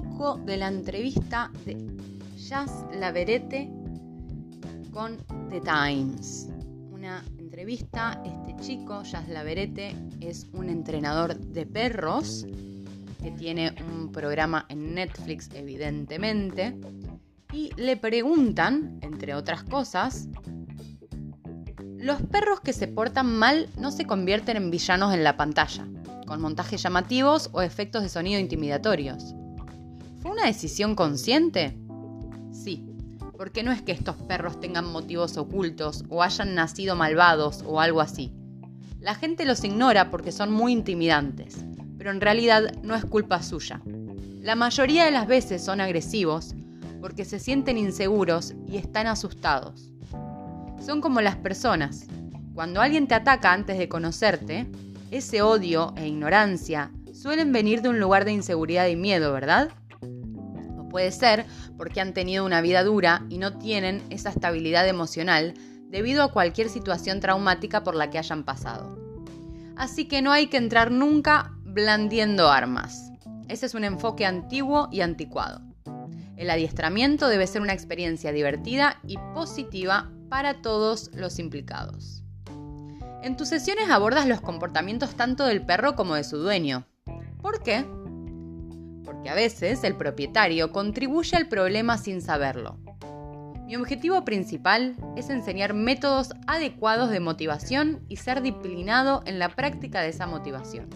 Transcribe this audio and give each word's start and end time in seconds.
poco 0.00 0.38
de 0.46 0.56
la 0.56 0.68
entrevista 0.68 1.50
de 1.66 1.76
Jazz 2.38 2.86
Laverete 2.98 3.70
con 4.90 5.18
The 5.50 5.60
Times. 5.60 6.48
Una 6.90 7.22
entrevista, 7.38 8.18
este 8.24 8.56
chico, 8.64 9.02
Jazz 9.02 9.28
Laverete, 9.28 9.94
es 10.22 10.46
un 10.54 10.70
entrenador 10.70 11.36
de 11.36 11.66
perros 11.66 12.46
que 13.22 13.32
tiene 13.32 13.74
un 13.86 14.10
programa 14.10 14.64
en 14.70 14.94
Netflix, 14.94 15.50
evidentemente, 15.52 16.74
y 17.52 17.70
le 17.76 17.98
preguntan, 17.98 18.98
entre 19.02 19.34
otras 19.34 19.62
cosas, 19.62 20.26
los 21.98 22.22
perros 22.22 22.60
que 22.60 22.72
se 22.72 22.88
portan 22.88 23.26
mal 23.26 23.68
no 23.76 23.90
se 23.90 24.06
convierten 24.06 24.56
en 24.56 24.70
villanos 24.70 25.12
en 25.12 25.22
la 25.22 25.36
pantalla, 25.36 25.86
con 26.26 26.40
montajes 26.40 26.82
llamativos 26.82 27.50
o 27.52 27.60
efectos 27.60 28.02
de 28.02 28.08
sonido 28.08 28.40
intimidatorios. 28.40 29.34
¿Fue 30.22 30.30
una 30.30 30.46
decisión 30.46 30.94
consciente? 30.94 31.76
Sí, 32.52 32.86
porque 33.36 33.64
no 33.64 33.72
es 33.72 33.82
que 33.82 33.90
estos 33.90 34.14
perros 34.14 34.60
tengan 34.60 34.84
motivos 34.84 35.36
ocultos 35.36 36.04
o 36.08 36.22
hayan 36.22 36.54
nacido 36.54 36.94
malvados 36.94 37.64
o 37.66 37.80
algo 37.80 38.00
así. 38.00 38.32
La 39.00 39.16
gente 39.16 39.44
los 39.44 39.64
ignora 39.64 40.12
porque 40.12 40.30
son 40.30 40.52
muy 40.52 40.70
intimidantes, 40.70 41.64
pero 41.98 42.12
en 42.12 42.20
realidad 42.20 42.72
no 42.84 42.94
es 42.94 43.04
culpa 43.04 43.42
suya. 43.42 43.82
La 44.40 44.54
mayoría 44.54 45.04
de 45.04 45.10
las 45.10 45.26
veces 45.26 45.64
son 45.64 45.80
agresivos 45.80 46.54
porque 47.00 47.24
se 47.24 47.40
sienten 47.40 47.76
inseguros 47.76 48.54
y 48.68 48.76
están 48.76 49.08
asustados. 49.08 49.90
Son 50.80 51.00
como 51.00 51.20
las 51.20 51.34
personas. 51.34 52.06
Cuando 52.54 52.80
alguien 52.80 53.08
te 53.08 53.16
ataca 53.16 53.52
antes 53.52 53.76
de 53.76 53.88
conocerte, 53.88 54.68
ese 55.10 55.42
odio 55.42 55.94
e 55.96 56.06
ignorancia 56.06 56.92
suelen 57.12 57.52
venir 57.52 57.82
de 57.82 57.88
un 57.88 57.98
lugar 57.98 58.24
de 58.24 58.32
inseguridad 58.32 58.86
y 58.86 58.94
miedo, 58.94 59.32
¿verdad? 59.32 59.70
Puede 60.92 61.10
ser 61.10 61.46
porque 61.78 62.02
han 62.02 62.12
tenido 62.12 62.44
una 62.44 62.60
vida 62.60 62.84
dura 62.84 63.24
y 63.30 63.38
no 63.38 63.58
tienen 63.58 64.02
esa 64.10 64.28
estabilidad 64.28 64.86
emocional 64.86 65.54
debido 65.88 66.22
a 66.22 66.30
cualquier 66.30 66.68
situación 66.68 67.18
traumática 67.18 67.82
por 67.82 67.94
la 67.94 68.10
que 68.10 68.18
hayan 68.18 68.44
pasado. 68.44 68.98
Así 69.74 70.04
que 70.04 70.20
no 70.20 70.32
hay 70.32 70.48
que 70.48 70.58
entrar 70.58 70.90
nunca 70.90 71.52
blandiendo 71.64 72.50
armas. 72.50 73.10
Ese 73.48 73.66
es 73.66 73.74
un 73.74 73.84
enfoque 73.84 74.26
antiguo 74.26 74.88
y 74.92 75.00
anticuado. 75.00 75.62
El 76.36 76.50
adiestramiento 76.50 77.28
debe 77.28 77.46
ser 77.46 77.62
una 77.62 77.72
experiencia 77.72 78.30
divertida 78.30 79.00
y 79.06 79.16
positiva 79.34 80.10
para 80.28 80.60
todos 80.60 81.10
los 81.14 81.38
implicados. 81.38 82.22
En 83.22 83.36
tus 83.38 83.48
sesiones 83.48 83.88
abordas 83.88 84.26
los 84.26 84.42
comportamientos 84.42 85.14
tanto 85.14 85.46
del 85.46 85.64
perro 85.64 85.94
como 85.96 86.16
de 86.16 86.24
su 86.24 86.36
dueño. 86.36 86.84
¿Por 87.40 87.62
qué? 87.62 87.86
Porque 89.04 89.30
a 89.30 89.34
veces 89.34 89.84
el 89.84 89.96
propietario 89.96 90.72
contribuye 90.72 91.36
al 91.36 91.48
problema 91.48 91.98
sin 91.98 92.20
saberlo. 92.22 92.78
Mi 93.66 93.76
objetivo 93.76 94.24
principal 94.24 94.96
es 95.16 95.30
enseñar 95.30 95.72
métodos 95.72 96.34
adecuados 96.46 97.10
de 97.10 97.20
motivación 97.20 98.00
y 98.08 98.16
ser 98.16 98.42
disciplinado 98.42 99.22
en 99.24 99.38
la 99.38 99.48
práctica 99.48 100.00
de 100.00 100.08
esa 100.08 100.26
motivación. 100.26 100.90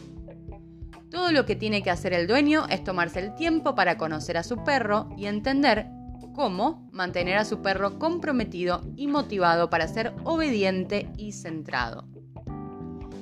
Todo 1.11 1.33
lo 1.33 1.47
que 1.47 1.57
tiene 1.57 1.83
que 1.83 1.91
hacer 1.91 2.13
el 2.13 2.27
dueño 2.27 2.67
es 2.69 2.85
tomarse 2.85 3.21
el 3.21 3.35
tiempo 3.35 3.75
para 3.75 3.97
conocer 3.97 4.37
a 4.37 4.43
su 4.43 4.63
perro 4.65 5.09
y 5.17 5.27
entender 5.27 5.87
cómo 6.35 6.87
mantener 6.93 7.39
a 7.39 7.47
su 7.47 7.63
perro 7.63 7.99
comprometido 7.99 8.83
y 8.95 9.07
motivado 9.07 9.71
para 9.71 9.89
ser 9.89 10.13
obediente 10.25 11.09
y 11.17 11.33
centrado. 11.33 12.07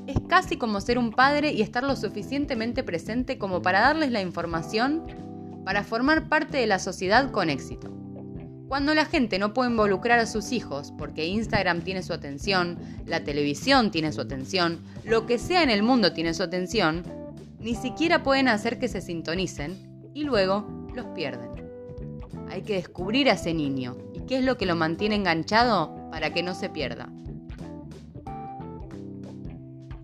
Es 0.06 0.18
casi 0.28 0.56
como 0.56 0.80
ser 0.80 0.98
un 0.98 1.12
padre 1.12 1.52
y 1.52 1.62
estar 1.62 1.82
lo 1.82 1.96
suficientemente 1.96 2.82
presente 2.82 3.38
como 3.38 3.62
para 3.62 3.80
darles 3.80 4.10
la 4.10 4.20
información 4.20 5.02
para 5.64 5.82
formar 5.82 6.28
parte 6.28 6.58
de 6.58 6.66
la 6.66 6.78
sociedad 6.78 7.30
con 7.30 7.48
éxito. 7.48 7.90
Cuando 8.68 8.94
la 8.94 9.04
gente 9.06 9.38
no 9.38 9.54
puede 9.54 9.70
involucrar 9.70 10.18
a 10.18 10.26
sus 10.26 10.52
hijos 10.52 10.92
porque 10.98 11.26
Instagram 11.26 11.82
tiene 11.82 12.02
su 12.02 12.12
atención, 12.12 12.78
la 13.06 13.24
televisión 13.24 13.90
tiene 13.90 14.12
su 14.12 14.20
atención, 14.20 14.80
lo 15.04 15.26
que 15.26 15.38
sea 15.38 15.62
en 15.62 15.70
el 15.70 15.82
mundo 15.82 16.12
tiene 16.12 16.34
su 16.34 16.42
atención, 16.42 17.04
ni 17.60 17.74
siquiera 17.74 18.22
pueden 18.22 18.48
hacer 18.48 18.78
que 18.78 18.88
se 18.88 19.00
sintonicen 19.00 20.10
y 20.12 20.24
luego 20.24 20.66
los 20.94 21.06
pierden. 21.14 21.50
Hay 22.50 22.62
que 22.62 22.74
descubrir 22.74 23.30
a 23.30 23.34
ese 23.34 23.54
niño 23.54 23.96
y 24.12 24.20
qué 24.26 24.38
es 24.38 24.44
lo 24.44 24.58
que 24.58 24.66
lo 24.66 24.76
mantiene 24.76 25.14
enganchado 25.14 26.10
para 26.10 26.32
que 26.32 26.42
no 26.42 26.54
se 26.54 26.68
pierda. 26.68 27.13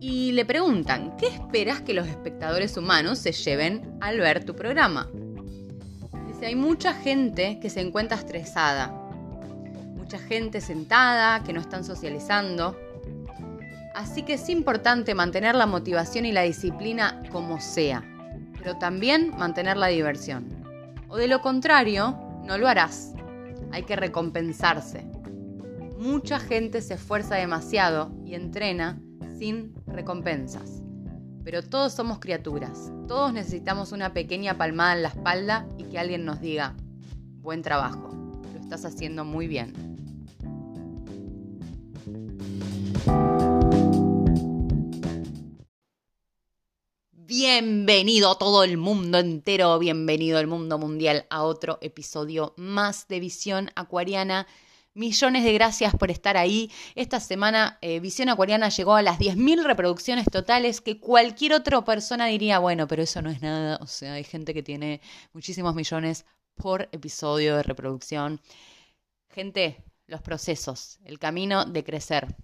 Y 0.03 0.33
le 0.33 0.47
preguntan, 0.47 1.15
¿qué 1.19 1.27
esperas 1.27 1.83
que 1.83 1.93
los 1.93 2.09
espectadores 2.09 2.79
humanos 2.79 3.19
se 3.19 3.33
lleven 3.33 3.99
al 4.01 4.19
ver 4.19 4.45
tu 4.45 4.57
programa? 4.57 5.11
Dice, 6.27 6.47
hay 6.47 6.57
mucha 6.57 6.95
gente 6.95 7.59
que 7.61 7.69
se 7.69 7.83
encuentra 7.83 8.17
estresada, 8.17 8.89
mucha 9.95 10.19
gente 10.19 10.63
sentada, 10.63 11.45
que 11.45 11.53
no 11.53 11.61
están 11.61 11.85
socializando. 11.85 12.79
Así 13.95 14.23
que 14.23 14.35
es 14.35 14.49
importante 14.49 15.15
mantener 15.15 15.55
la 15.55 15.67
motivación 15.67 16.25
y 16.25 16.33
la 16.33 16.43
disciplina 16.43 17.23
como 17.31 17.61
sea, 17.61 18.03
pero 18.57 18.79
también 18.79 19.37
mantener 19.37 19.77
la 19.77 19.89
diversión. 19.89 20.47
O 21.09 21.19
de 21.19 21.29
lo 21.29 21.43
contrario, 21.43 22.19
no 22.47 22.57
lo 22.57 22.69
harás. 22.69 23.13
Hay 23.71 23.83
que 23.83 23.97
recompensarse. 23.97 25.05
Mucha 25.99 26.41
gente 26.41 26.81
se 26.81 26.95
esfuerza 26.95 27.35
demasiado 27.35 28.11
y 28.25 28.35
entrena 28.35 28.99
sin 29.41 29.73
recompensas. 29.87 30.83
Pero 31.45 31.63
todos 31.63 31.95
somos 31.95 32.19
criaturas. 32.19 32.93
Todos 33.09 33.33
necesitamos 33.33 33.91
una 33.91 34.13
pequeña 34.13 34.59
palmada 34.59 34.95
en 34.95 35.03
la 35.03 35.09
espalda 35.09 35.67
y 35.79 35.85
que 35.85 35.99
alguien 35.99 36.27
nos 36.27 36.43
diga, 36.43 36.77
buen 37.41 37.63
trabajo, 37.63 38.11
lo 38.53 38.61
estás 38.61 38.85
haciendo 38.85 39.25
muy 39.25 39.49
bien. 39.49 39.73
Bienvenido 47.13 48.35
todo 48.35 48.63
el 48.63 48.77
mundo 48.77 49.19
entero, 49.19 49.79
bienvenido 49.79 50.39
el 50.39 50.49
mundo 50.49 50.79
mundial 50.79 51.25
a 51.31 51.45
otro 51.45 51.79
episodio 51.81 52.53
más 52.59 53.09
de 53.09 53.21
Visión 53.21 53.71
Acuariana. 53.75 54.47
Millones 54.95 55.45
de 55.45 55.53
gracias 55.53 55.95
por 55.95 56.11
estar 56.11 56.37
ahí. 56.37 56.71
Esta 56.97 57.21
semana 57.21 57.79
eh, 57.81 58.01
Visión 58.01 58.29
Acuariana 58.29 58.71
llegó 58.71 58.95
a 58.97 59.03
las 59.03 59.21
10.000 59.21 59.63
reproducciones 59.63 60.27
totales 60.27 60.81
que 60.81 60.99
cualquier 60.99 61.53
otra 61.53 61.81
persona 61.85 62.27
diría, 62.27 62.59
bueno, 62.59 62.89
pero 62.89 63.03
eso 63.03 63.23
no 63.23 63.31
es 63.31 63.41
nada. 63.41 63.79
O 63.81 63.87
sea, 63.87 64.15
hay 64.15 64.25
gente 64.25 64.53
que 64.53 64.65
tiene 64.65 65.01
muchísimos 65.33 65.77
millones 65.77 66.27
por 66.57 66.89
episodio 66.91 67.57
de 67.57 67.63
reproducción. 67.63 68.41
Gente, 69.29 69.85
los 70.09 70.23
procesos, 70.23 70.99
el 71.05 71.21
camino 71.21 71.65
de 71.65 71.85
crecer. 71.85 72.35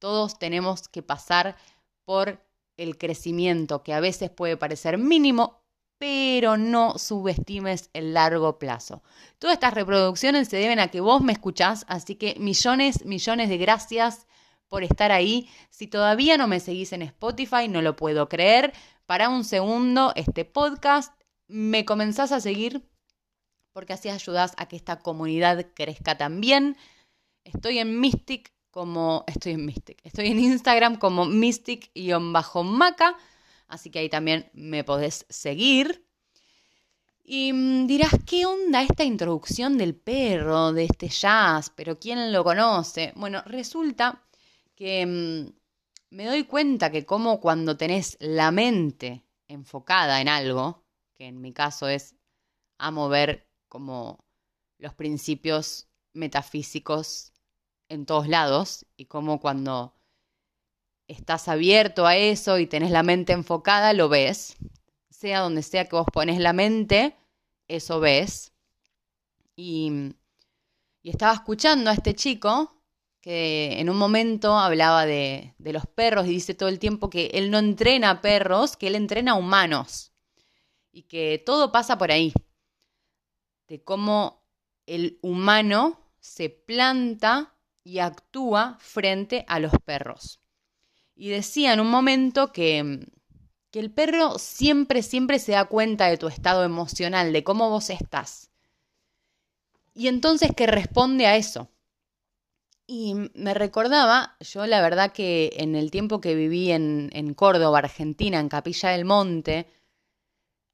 Todos 0.00 0.40
tenemos 0.40 0.88
que 0.88 1.02
pasar 1.02 1.56
por 2.04 2.44
el 2.76 2.98
crecimiento, 2.98 3.84
que 3.84 3.92
a 3.92 4.00
veces 4.00 4.30
puede 4.30 4.56
parecer 4.56 4.98
mínimo, 4.98 5.59
pero 6.00 6.56
no 6.56 6.96
subestimes 6.98 7.90
el 7.92 8.14
largo 8.14 8.58
plazo. 8.58 9.02
Todas 9.38 9.52
estas 9.52 9.74
reproducciones 9.74 10.48
se 10.48 10.56
deben 10.56 10.80
a 10.80 10.88
que 10.88 11.02
vos 11.02 11.20
me 11.20 11.34
escuchás, 11.34 11.84
así 11.88 12.14
que 12.14 12.36
millones, 12.40 13.04
millones 13.04 13.50
de 13.50 13.58
gracias 13.58 14.26
por 14.66 14.82
estar 14.82 15.12
ahí. 15.12 15.50
Si 15.68 15.88
todavía 15.88 16.38
no 16.38 16.46
me 16.46 16.58
seguís 16.58 16.94
en 16.94 17.02
Spotify, 17.02 17.68
no 17.68 17.82
lo 17.82 17.96
puedo 17.96 18.30
creer. 18.30 18.72
Para 19.04 19.28
un 19.28 19.44
segundo 19.44 20.14
este 20.16 20.46
podcast, 20.46 21.12
me 21.48 21.84
comenzás 21.84 22.32
a 22.32 22.40
seguir 22.40 22.88
porque 23.74 23.92
así 23.92 24.08
ayudás 24.08 24.54
a 24.56 24.68
que 24.68 24.76
esta 24.76 25.00
comunidad 25.00 25.66
crezca 25.74 26.16
también. 26.16 26.78
Estoy 27.44 27.78
en 27.78 28.00
Mystic 28.00 28.54
como 28.70 29.24
estoy 29.26 29.52
en 29.52 29.66
Mystic. 29.66 30.00
Estoy 30.02 30.28
en 30.28 30.38
Instagram 30.38 30.96
como 30.96 31.26
Mystic-Maca, 31.26 33.16
así 33.70 33.90
que 33.90 34.00
ahí 34.00 34.08
también 34.08 34.50
me 34.52 34.84
podés 34.84 35.24
seguir. 35.28 36.06
Y 37.24 37.52
mm, 37.52 37.86
dirás, 37.86 38.12
¿qué 38.26 38.44
onda 38.44 38.82
esta 38.82 39.04
introducción 39.04 39.78
del 39.78 39.94
perro, 39.94 40.72
de 40.72 40.84
este 40.84 41.08
jazz? 41.08 41.70
Pero 41.70 41.98
¿quién 41.98 42.32
lo 42.32 42.44
conoce? 42.44 43.12
Bueno, 43.16 43.42
resulta 43.46 44.26
que 44.74 45.06
mm, 45.06 45.60
me 46.10 46.26
doy 46.26 46.44
cuenta 46.44 46.90
que 46.90 47.06
como 47.06 47.40
cuando 47.40 47.76
tenés 47.76 48.16
la 48.20 48.50
mente 48.50 49.24
enfocada 49.48 50.20
en 50.20 50.28
algo, 50.28 50.84
que 51.14 51.26
en 51.26 51.40
mi 51.40 51.52
caso 51.52 51.88
es 51.88 52.16
a 52.78 52.90
mover 52.90 53.48
como 53.68 54.24
los 54.78 54.94
principios 54.94 55.88
metafísicos 56.12 57.32
en 57.88 58.06
todos 58.06 58.28
lados 58.28 58.86
y 58.96 59.06
como 59.06 59.40
cuando 59.40 59.94
estás 61.10 61.48
abierto 61.48 62.06
a 62.06 62.16
eso 62.16 62.58
y 62.58 62.66
tenés 62.66 62.90
la 62.90 63.02
mente 63.02 63.32
enfocada, 63.32 63.92
lo 63.92 64.08
ves. 64.08 64.56
Sea 65.10 65.40
donde 65.40 65.62
sea 65.62 65.86
que 65.86 65.96
vos 65.96 66.06
pones 66.12 66.38
la 66.38 66.52
mente, 66.52 67.16
eso 67.68 68.00
ves. 68.00 68.52
Y, 69.56 70.14
y 71.02 71.10
estaba 71.10 71.34
escuchando 71.34 71.90
a 71.90 71.94
este 71.94 72.14
chico 72.14 72.76
que 73.20 73.78
en 73.78 73.90
un 73.90 73.98
momento 73.98 74.58
hablaba 74.58 75.04
de, 75.04 75.54
de, 75.58 75.72
los 75.74 75.86
perros 75.86 76.26
y 76.26 76.30
dice 76.30 76.54
todo 76.54 76.70
el 76.70 76.78
tiempo 76.78 77.10
que 77.10 77.26
él 77.34 77.50
no 77.50 77.58
entrena 77.58 78.22
perros, 78.22 78.76
que 78.76 78.86
él 78.86 78.94
entrena 78.94 79.34
humanos. 79.34 80.12
y 80.92 81.02
que 81.02 81.40
todo 81.44 81.70
pasa 81.70 81.98
por 81.98 82.10
ahí, 82.10 82.32
de 83.68 83.84
cómo 83.84 84.44
el 84.86 85.18
humano 85.22 86.00
se 86.18 86.50
planta 86.50 87.54
y 87.84 88.00
actúa 88.00 88.76
frente 88.80 89.44
a 89.46 89.60
los 89.60 89.72
perros. 89.84 90.39
Y 91.20 91.28
decía 91.28 91.74
en 91.74 91.80
un 91.80 91.90
momento 91.90 92.50
que, 92.50 93.06
que 93.70 93.78
el 93.78 93.90
perro 93.90 94.38
siempre, 94.38 95.02
siempre 95.02 95.38
se 95.38 95.52
da 95.52 95.66
cuenta 95.66 96.06
de 96.06 96.16
tu 96.16 96.28
estado 96.28 96.64
emocional, 96.64 97.34
de 97.34 97.44
cómo 97.44 97.68
vos 97.68 97.90
estás. 97.90 98.48
Y 99.92 100.08
entonces 100.08 100.52
que 100.56 100.66
responde 100.66 101.26
a 101.26 101.36
eso. 101.36 101.68
Y 102.86 103.12
me 103.34 103.52
recordaba, 103.52 104.38
yo 104.40 104.66
la 104.66 104.80
verdad 104.80 105.12
que 105.12 105.52
en 105.58 105.76
el 105.76 105.90
tiempo 105.90 106.22
que 106.22 106.34
viví 106.34 106.72
en, 106.72 107.10
en 107.12 107.34
Córdoba, 107.34 107.80
Argentina, 107.80 108.40
en 108.40 108.48
Capilla 108.48 108.88
del 108.88 109.04
Monte, 109.04 109.66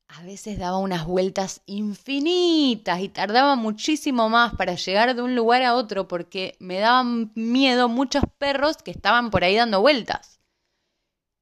a 0.07 0.23
veces 0.23 0.61
daba 0.61 0.79
unas 0.79 1.07
vueltas 1.07 1.63
infinitas 1.67 3.01
y 3.01 3.09
tardaba 3.09 3.57
muchísimo 3.57 4.29
más 4.29 4.55
para 4.55 4.77
llegar 4.77 5.17
de 5.17 5.23
un 5.23 5.35
lugar 5.35 5.65
a 5.65 5.75
otro 5.75 6.07
porque 6.07 6.55
me 6.61 6.79
daban 6.79 7.33
miedo 7.35 7.89
muchos 7.89 8.23
perros 8.39 8.77
que 8.77 8.93
estaban 8.93 9.33
por 9.33 9.43
ahí 9.43 9.57
dando 9.57 9.81
vueltas. 9.81 10.36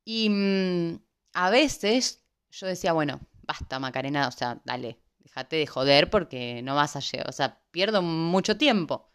Y 0.05 0.29
mm, 0.31 1.01
a 1.35 1.51
veces 1.51 2.23
yo 2.51 2.67
decía, 2.67 2.93
bueno, 2.93 3.21
basta 3.43 3.79
Macarena, 3.79 4.29
o 4.29 4.31
sea, 4.33 4.61
dale, 4.65 4.99
déjate 5.19 5.57
de 5.57 5.67
joder 5.67 6.11
porque 6.11 6.63
no 6.63 6.75
vas 6.75 6.97
a 6.97 7.01
llegar, 7.01 7.29
o 7.29 7.33
sea, 7.33 7.61
pierdo 7.71 8.03
mucho 8.03 8.57
tiempo. 8.57 9.11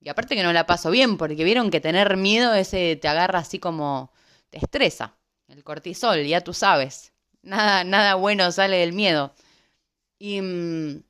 Y 0.00 0.08
aparte 0.08 0.36
que 0.36 0.42
no 0.42 0.52
la 0.52 0.66
paso 0.66 0.90
bien 0.90 1.16
porque 1.16 1.44
vieron 1.44 1.70
que 1.70 1.80
tener 1.80 2.16
miedo 2.16 2.54
ese 2.54 2.96
te 2.96 3.08
agarra 3.08 3.40
así 3.40 3.58
como 3.58 4.12
te 4.50 4.58
estresa. 4.58 5.16
El 5.48 5.64
cortisol, 5.64 6.24
ya 6.24 6.40
tú 6.42 6.52
sabes. 6.54 7.12
Nada, 7.42 7.84
nada 7.84 8.14
bueno 8.14 8.52
sale 8.52 8.78
del 8.78 8.92
miedo. 8.92 9.34
Y 10.18 10.40
mm, 10.40 11.02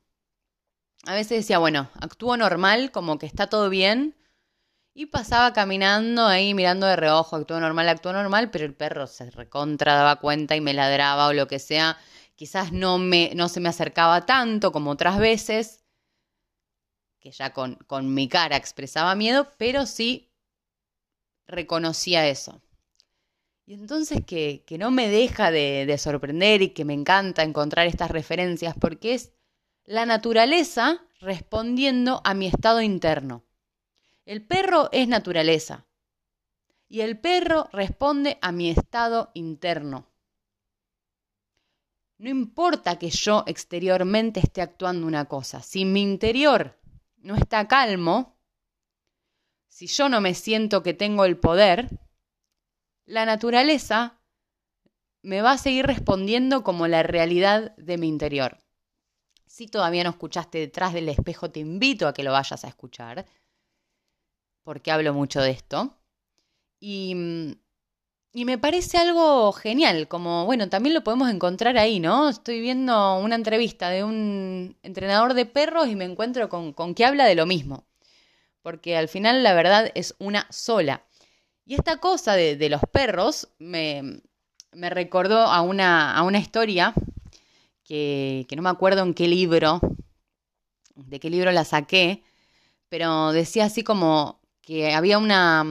a 1.05 1.13
veces 1.13 1.39
decía, 1.39 1.59
bueno, 1.59 1.89
actúo 1.99 2.37
normal, 2.37 2.91
como 2.91 3.19
que 3.19 3.25
está 3.25 3.47
todo 3.47 3.69
bien. 3.69 4.15
Y 4.93 5.05
pasaba 5.07 5.53
caminando 5.53 6.25
ahí 6.25 6.53
mirando 6.53 6.85
de 6.85 6.95
reojo, 6.95 7.35
actúo 7.35 7.59
normal, 7.59 7.87
actúo 7.89 8.11
normal, 8.13 8.51
pero 8.51 8.65
el 8.65 8.75
perro 8.75 9.07
se 9.07 9.29
recontra 9.31 9.95
daba 9.95 10.17
cuenta 10.19 10.55
y 10.55 10.61
me 10.61 10.73
ladraba 10.73 11.27
o 11.27 11.33
lo 11.33 11.47
que 11.47 11.59
sea. 11.59 11.97
Quizás 12.35 12.71
no, 12.71 12.97
me, 12.97 13.31
no 13.35 13.49
se 13.49 13.59
me 13.59 13.69
acercaba 13.69 14.25
tanto 14.25 14.71
como 14.71 14.91
otras 14.91 15.19
veces, 15.19 15.83
que 17.19 17.31
ya 17.31 17.53
con, 17.53 17.75
con 17.87 18.13
mi 18.13 18.27
cara 18.27 18.55
expresaba 18.55 19.15
miedo, 19.15 19.47
pero 19.57 19.85
sí 19.85 20.31
reconocía 21.47 22.27
eso. 22.27 22.61
Y 23.65 23.73
entonces 23.73 24.25
que, 24.25 24.63
que 24.65 24.77
no 24.77 24.89
me 24.89 25.09
deja 25.09 25.51
de, 25.51 25.85
de 25.85 25.97
sorprender 25.97 26.61
y 26.61 26.69
que 26.69 26.85
me 26.85 26.93
encanta 26.93 27.43
encontrar 27.43 27.87
estas 27.87 28.09
referencias 28.09 28.73
porque 28.79 29.13
es 29.13 29.33
la 29.85 30.05
naturaleza 30.05 31.01
respondiendo 31.19 32.21
a 32.23 32.33
mi 32.33 32.47
estado 32.47 32.81
interno. 32.81 33.43
El 34.29 34.45
perro 34.45 34.89
es 34.91 35.07
naturaleza 35.07 35.87
y 36.87 37.01
el 37.01 37.19
perro 37.19 37.67
responde 37.73 38.37
a 38.43 38.51
mi 38.51 38.69
estado 38.69 39.31
interno. 39.33 40.05
No 42.19 42.29
importa 42.29 42.99
que 42.99 43.09
yo 43.09 43.43
exteriormente 43.47 44.39
esté 44.39 44.61
actuando 44.61 45.07
una 45.07 45.25
cosa, 45.25 45.63
si 45.63 45.83
mi 45.83 46.03
interior 46.03 46.79
no 47.17 47.33
está 47.33 47.67
calmo, 47.67 48.37
si 49.67 49.87
yo 49.87 50.09
no 50.09 50.21
me 50.21 50.35
siento 50.35 50.83
que 50.83 50.93
tengo 50.93 51.25
el 51.25 51.39
poder, 51.39 51.89
la 53.05 53.25
naturaleza 53.25 54.21
me 55.23 55.41
va 55.41 55.53
a 55.53 55.57
seguir 55.57 55.87
respondiendo 55.87 56.63
como 56.63 56.87
la 56.87 57.01
realidad 57.01 57.75
de 57.77 57.97
mi 57.97 58.07
interior. 58.07 58.59
Si 59.47 59.65
todavía 59.65 60.03
no 60.03 60.11
escuchaste 60.11 60.59
detrás 60.59 60.93
del 60.93 61.09
espejo, 61.09 61.49
te 61.49 61.61
invito 61.61 62.07
a 62.07 62.13
que 62.13 62.21
lo 62.21 62.31
vayas 62.31 62.63
a 62.63 62.67
escuchar, 62.67 63.25
porque 64.69 64.91
hablo 64.91 65.15
mucho 65.15 65.41
de 65.41 65.49
esto. 65.49 65.97
Y, 66.79 67.15
y 68.31 68.45
me 68.45 68.59
parece 68.59 68.99
algo 68.99 69.51
genial, 69.51 70.07
como, 70.07 70.45
bueno, 70.45 70.69
también 70.69 70.93
lo 70.93 71.03
podemos 71.03 71.27
encontrar 71.31 71.75
ahí, 71.79 71.99
¿no? 71.99 72.29
Estoy 72.29 72.61
viendo 72.61 73.17
una 73.17 73.33
entrevista 73.33 73.89
de 73.89 74.03
un 74.03 74.77
entrenador 74.83 75.33
de 75.33 75.47
perros 75.47 75.87
y 75.87 75.95
me 75.95 76.05
encuentro 76.05 76.49
con, 76.49 76.73
con 76.73 76.93
que 76.93 77.03
habla 77.03 77.25
de 77.25 77.33
lo 77.33 77.47
mismo, 77.47 77.87
porque 78.61 78.95
al 78.95 79.07
final 79.07 79.41
la 79.41 79.55
verdad 79.55 79.89
es 79.95 80.13
una 80.19 80.45
sola. 80.51 81.03
Y 81.65 81.73
esta 81.73 81.97
cosa 81.97 82.35
de, 82.35 82.69
los 82.69 82.81
perros 82.91 83.47
me, 83.57 84.21
recordó 84.71 85.39
a 85.39 85.63
una, 85.63 86.15
a 86.15 86.21
una 86.21 86.37
historia 86.37 86.93
que, 87.83 88.45
no 88.55 88.61
me 88.61 88.69
acuerdo 88.69 89.01
en 89.01 89.15
qué 89.15 89.27
libro, 89.27 89.81
de 90.93 91.19
qué 91.19 91.31
libro 91.31 91.51
la 91.51 91.65
saqué, 91.65 92.21
pero 92.87 93.31
decía 93.31 93.65
así 93.65 93.83
como 93.83 94.38
que 94.69 94.93
había 94.93 95.17
una, 95.17 95.65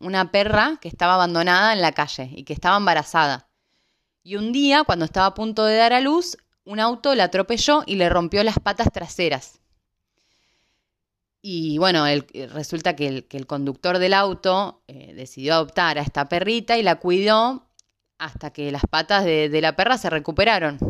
una 0.00 0.32
perra 0.32 0.76
que 0.80 0.88
estaba 0.88 1.14
abandonada 1.14 1.72
en 1.74 1.80
la 1.80 1.92
calle 1.92 2.28
y 2.34 2.42
que 2.42 2.52
estaba 2.52 2.76
embarazada. 2.76 3.46
Y 4.24 4.34
un 4.34 4.50
día, 4.50 4.82
cuando 4.82 5.04
estaba 5.04 5.26
a 5.26 5.34
punto 5.34 5.64
de 5.64 5.76
dar 5.76 5.92
a 5.92 6.00
luz, 6.00 6.36
un 6.64 6.80
auto 6.80 7.14
la 7.14 7.22
atropelló 7.22 7.84
y 7.86 7.94
le 7.94 8.08
rompió 8.08 8.42
las 8.42 8.58
patas 8.58 8.88
traseras. 8.92 9.60
Y 11.40 11.78
bueno, 11.78 12.04
resulta 12.52 12.96
que 12.96 13.24
el, 13.30 13.46
conductor 13.46 13.98
del 13.98 14.12
auto 14.12 14.82
eh, 14.88 15.14
decidió 15.14 15.54
adoptar 15.54 15.98
a 15.98 16.02
esta 16.02 16.28
perrita 16.28 16.76
y 16.76 16.82
la 16.82 16.96
cuidó 16.96 17.70
hasta 18.18 18.52
que 18.52 18.72
las 18.72 18.82
patas 18.90 19.24
de, 19.24 19.56
la 19.60 19.76
perra 19.76 19.98
se 19.98 20.10
recuperaron. 20.10 20.80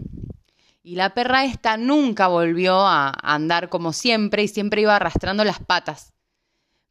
Y 0.83 0.97
la 0.97 1.13
perra 1.13 1.45
esta 1.45 1.77
nunca 1.77 2.29
volvió 2.29 2.81
a 2.81 3.13
andar 3.23 3.69
como 3.69 3.93
siempre 3.93 4.43
y 4.43 4.49
siempre 4.49 4.81
iba 4.81 4.97
arrastrando 4.97 5.45
las 5.45 5.59
patas. 5.59 6.15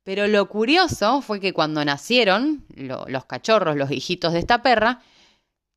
Pero 0.04 0.28
lo 0.28 0.50
curioso 0.50 1.22
fue 1.22 1.40
que 1.40 1.54
cuando 1.54 1.86
nacieron 1.86 2.66
los 2.76 3.26
cachorros, 3.26 3.76
los 3.76 3.92
hijitos 3.92 4.34
de 4.34 4.40
esta 4.40 4.64
perra, 4.64 5.02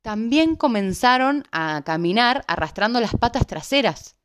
también 0.05 0.57
comenzaron 0.57 1.45
a 1.51 1.83
caminar 1.85 2.45
arrastrando 2.47 3.01
las 3.01 3.13
patas 3.13 3.47
traseras. 3.47 4.17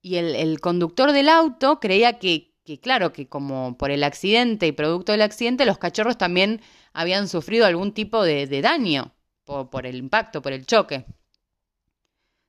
Y 0.00 0.16
el, 0.16 0.60
conductor 0.60 1.12
del 1.12 1.28
auto 1.28 1.80
creía 1.80 2.18
que, 2.18 2.52
claro, 2.80 3.12
que 3.12 3.26
como 3.26 3.76
por 3.78 3.90
el 3.90 4.04
accidente 4.04 4.66
y 4.66 4.72
producto 4.72 5.12
del 5.12 5.22
accidente, 5.22 5.64
los 5.64 5.78
cachorros 5.78 6.18
también 6.18 6.60
habían 6.92 7.26
sufrido 7.26 7.66
algún 7.66 7.92
tipo 7.92 8.22
de, 8.22 8.46
daño 8.60 9.12
por, 9.44 9.86
el 9.86 9.96
impacto, 9.96 10.42
por 10.42 10.52
el 10.52 10.66
choque. 10.66 11.04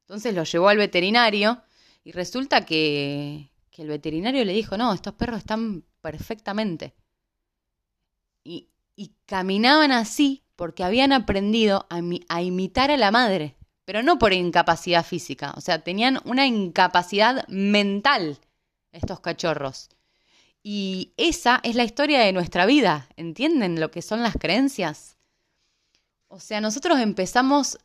Entonces 0.01 0.35
lo 0.35 0.43
llevó 0.43 0.69
al 0.69 0.77
veterinario 0.77 1.63
y 2.03 2.11
resulta 2.11 2.65
que, 2.65 3.49
el 3.77 3.87
veterinario 3.87 4.45
le 4.45 4.53
dijo, 4.53 4.77
no, 4.77 4.93
estos 4.93 5.15
perros 5.15 5.39
están 5.39 5.83
perfectamente. 6.05 6.93
Y, 8.43 8.69
caminaban 9.25 9.91
así 9.91 10.43
porque 10.55 10.83
habían 10.83 11.11
aprendido 11.11 11.87
a 11.89 12.41
imitar 12.41 12.91
a 12.91 12.97
la 12.97 13.11
madre 13.11 13.57
pero 13.85 14.01
no 14.01 14.17
por 14.17 14.33
incapacidad 14.33 15.05
física, 15.05 15.53
o 15.55 15.61
sea, 15.61 15.83
tenían 15.83 16.19
una 16.25 16.47
incapacidad 16.47 17.47
mental 17.47 18.39
estos 18.91 19.19
cachorros. 19.19 19.89
Y 20.63 21.13
esa 21.17 21.59
es 21.63 21.75
la 21.75 21.83
historia 21.83 22.19
de 22.21 22.33
nuestra 22.33 22.65
vida, 22.65 23.07
¿entienden 23.15 23.79
lo 23.79 23.91
que 23.91 24.01
son 24.01 24.23
las 24.23 24.35
creencias? 24.35 25.17
O 26.27 26.39
sea, 26.39 26.59
nosotros 26.59 26.99
empezamos 26.99 27.77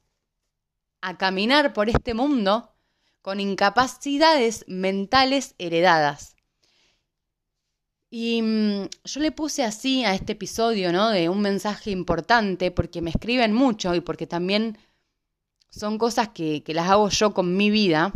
a 1.02 1.18
caminar 1.18 1.74
por 1.74 1.90
este 1.90 2.14
mundo 2.14 2.72
con 3.20 3.38
incapacidades 3.38 4.64
mentales 4.66 5.54
heredadas. 5.58 6.36
Y 8.10 8.42
mm, 8.42 8.88
yo 9.04 9.20
le 9.20 9.30
puse 9.30 9.62
así 9.62 10.04
a 10.04 10.14
este 10.14 10.32
episodio, 10.32 10.92
¿no? 10.92 11.10
De 11.10 11.28
un 11.28 11.40
mensaje 11.40 11.92
importante 11.92 12.72
porque 12.72 13.00
me 13.00 13.10
escriben 13.10 13.52
mucho 13.52 13.94
y 13.94 14.00
porque 14.00 14.26
también 14.26 14.76
son 15.70 15.98
cosas 15.98 16.30
que, 16.30 16.64
las 16.66 16.88
hago 16.88 17.08
yo 17.08 17.32
con 17.32 17.56
mi 17.56 17.70
vida, 17.70 18.12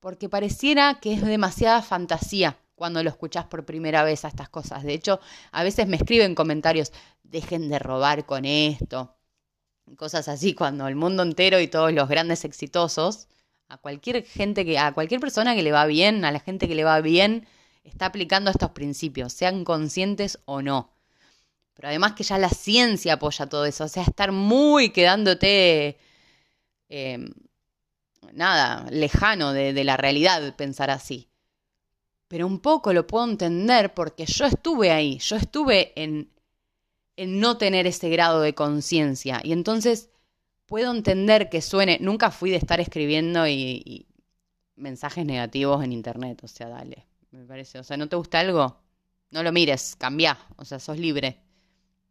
porque 0.00 0.28
pareciera 0.28 0.98
que 1.00 1.12
es 1.14 1.24
demasiada 1.24 1.80
fantasía 1.82 2.58
cuando 2.74 3.02
lo 3.04 3.10
escuchas 3.10 3.44
por 3.46 3.64
primera 3.64 4.02
vez 4.02 4.24
a 4.24 4.28
estas 4.28 4.48
cosas. 4.48 4.82
De 4.82 4.94
hecho, 4.94 5.20
a 5.52 5.62
veces 5.62 5.86
me 5.86 5.96
escriben 5.96 6.34
comentarios, 6.34 6.92
dejen 7.22 7.68
de 7.68 7.78
robar 7.78 8.26
con 8.26 8.44
esto, 8.44 9.14
cosas 9.96 10.26
así, 10.26 10.54
cuando 10.54 10.88
el 10.88 10.96
mundo 10.96 11.22
entero 11.22 11.60
y 11.60 11.68
todos 11.68 11.92
los 11.92 12.08
grandes 12.08 12.44
exitosos, 12.44 13.28
a 13.68 13.76
cualquier 13.78 14.24
gente 14.24 14.64
que, 14.64 14.78
a 14.78 14.92
cualquier 14.92 15.20
persona 15.20 15.54
que 15.54 15.62
le 15.62 15.70
va 15.70 15.86
bien, 15.86 16.24
a 16.24 16.32
la 16.32 16.40
gente 16.40 16.66
que 16.66 16.74
le 16.74 16.82
va 16.82 17.00
bien, 17.00 17.46
está 17.84 18.06
aplicando 18.06 18.50
estos 18.50 18.70
principios, 18.70 19.32
sean 19.32 19.64
conscientes 19.64 20.38
o 20.44 20.62
no. 20.62 20.92
Pero 21.74 21.88
además 21.88 22.12
que 22.12 22.24
ya 22.24 22.38
la 22.38 22.50
ciencia 22.50 23.14
apoya 23.14 23.46
todo 23.46 23.64
eso, 23.64 23.84
o 23.84 23.88
sea, 23.88 24.02
estar 24.02 24.32
muy 24.32 24.90
quedándote 24.90 25.98
Em, 26.94 27.32
nada, 28.34 28.86
lejano 28.90 29.54
de, 29.54 29.72
la 29.82 29.96
realidad 29.96 30.54
pensar 30.56 30.90
así. 30.90 31.30
Pero 32.28 32.46
un 32.46 32.58
poco 32.60 32.92
lo 32.92 33.06
puedo 33.06 33.24
entender 33.24 33.94
porque 33.94 34.26
yo 34.26 34.44
estuve 34.44 34.90
ahí, 34.90 35.18
yo 35.18 35.36
estuve 35.36 35.94
en, 35.96 36.30
en 37.16 37.40
no 37.40 37.56
tener 37.56 37.86
ese 37.86 38.10
grado 38.10 38.42
de 38.42 38.54
conciencia. 38.54 39.40
Y 39.42 39.52
entonces 39.52 40.10
puedo 40.66 40.92
entender 40.92 41.48
que 41.48 41.62
suene, 41.62 41.96
nunca 42.02 42.30
fui 42.30 42.50
de 42.50 42.56
estar 42.58 42.78
escribiendo 42.78 43.48
y, 43.48 44.06
mensajes 44.76 45.24
negativos 45.24 45.82
en 45.82 45.92
internet, 45.92 46.42
o 46.44 46.48
sea, 46.48 46.68
dale, 46.68 47.06
me 47.32 47.44
parece, 47.44 47.78
o 47.78 47.84
sea, 47.84 47.96
¿no 47.96 48.08
te 48.08 48.16
gusta 48.16 48.40
algo? 48.40 48.78
No 49.30 49.42
lo 49.42 49.52
mires, 49.52 49.96
cambia, 49.96 50.38
o 50.56 50.64
sea, 50.64 50.78
sos 50.78 50.98
libre. 50.98 51.40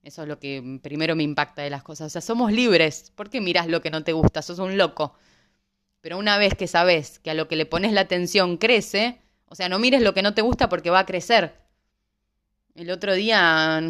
Eso 0.04 0.24
es 0.24 0.28
lo 0.28 0.40
que 0.40 0.80
primero 0.82 1.16
me 1.16 1.24
impacta 1.24 1.62
de 1.62 1.70
las 1.70 1.84
cosas. 1.84 2.08
O 2.08 2.10
sea, 2.10 2.22
somos 2.22 2.52
libres. 2.52 3.12
¿Por 3.16 3.30
qué 3.30 3.40
miras 3.40 3.68
lo 3.68 3.82
que 3.82 3.92
no 3.92 4.04
te 4.04 4.14
gusta? 4.14 4.42
Sos 4.42 4.58
un 4.58 4.78
loco. 4.78 5.14
Pero 6.02 6.18
una 6.18 6.40
vez 6.40 6.56
que 6.56 6.68
sabes 6.68 7.20
que 7.20 7.30
a 7.30 7.34
lo 7.36 7.48
que 7.48 7.56
le 7.56 7.68
pones 7.68 7.94
la 7.94 8.02
atención 8.02 8.58
crece, 8.58 9.22
o 9.46 9.54
sea, 9.54 9.70
no 9.70 9.78
mires 9.78 10.02
lo 10.02 10.16
que 10.16 10.24
no 10.24 10.34
te 10.34 10.42
gusta 10.42 10.70
porque 10.70 10.90
va 10.90 11.00
a 11.00 11.06
crecer. 11.06 11.56
El 12.74 12.90
otro 12.90 13.14
día 13.14 13.84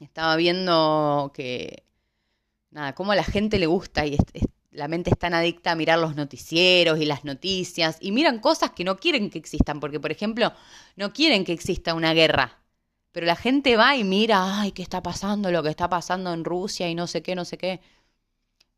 estaba 0.00 0.34
viendo 0.34 1.30
que, 1.34 1.84
nada, 2.70 2.94
cómo 2.94 3.12
a 3.12 3.16
la 3.16 3.22
gente 3.22 3.60
le 3.60 3.66
gusta 3.66 4.04
y 4.06 4.16
la 4.72 4.88
mente 4.88 5.10
es 5.10 5.18
tan 5.18 5.34
adicta 5.34 5.72
a 5.72 5.76
mirar 5.76 5.98
los 5.98 6.16
noticieros 6.16 6.98
y 6.98 7.04
las 7.04 7.24
noticias 7.24 7.98
y 8.00 8.10
miran 8.10 8.38
cosas 8.38 8.70
que 8.70 8.84
no 8.84 8.96
quieren 8.96 9.30
que 9.30 9.38
existan, 9.38 9.80
porque 9.80 10.00
por 10.00 10.10
ejemplo, 10.10 10.52
no 10.96 11.12
quieren 11.12 11.44
que 11.44 11.52
exista 11.52 11.94
una 11.94 12.14
guerra. 12.14 12.58
Pero 13.12 13.26
la 13.26 13.36
gente 13.36 13.76
va 13.76 13.94
y 13.96 14.04
mira, 14.04 14.60
ay, 14.60 14.72
¿qué 14.72 14.82
está 14.82 15.02
pasando? 15.02 15.50
Lo 15.50 15.62
que 15.62 15.68
está 15.68 15.90
pasando 15.90 16.32
en 16.32 16.44
Rusia 16.44 16.88
y 16.88 16.94
no 16.94 17.06
sé 17.06 17.22
qué, 17.22 17.34
no 17.34 17.44
sé 17.44 17.58
qué. 17.58 17.80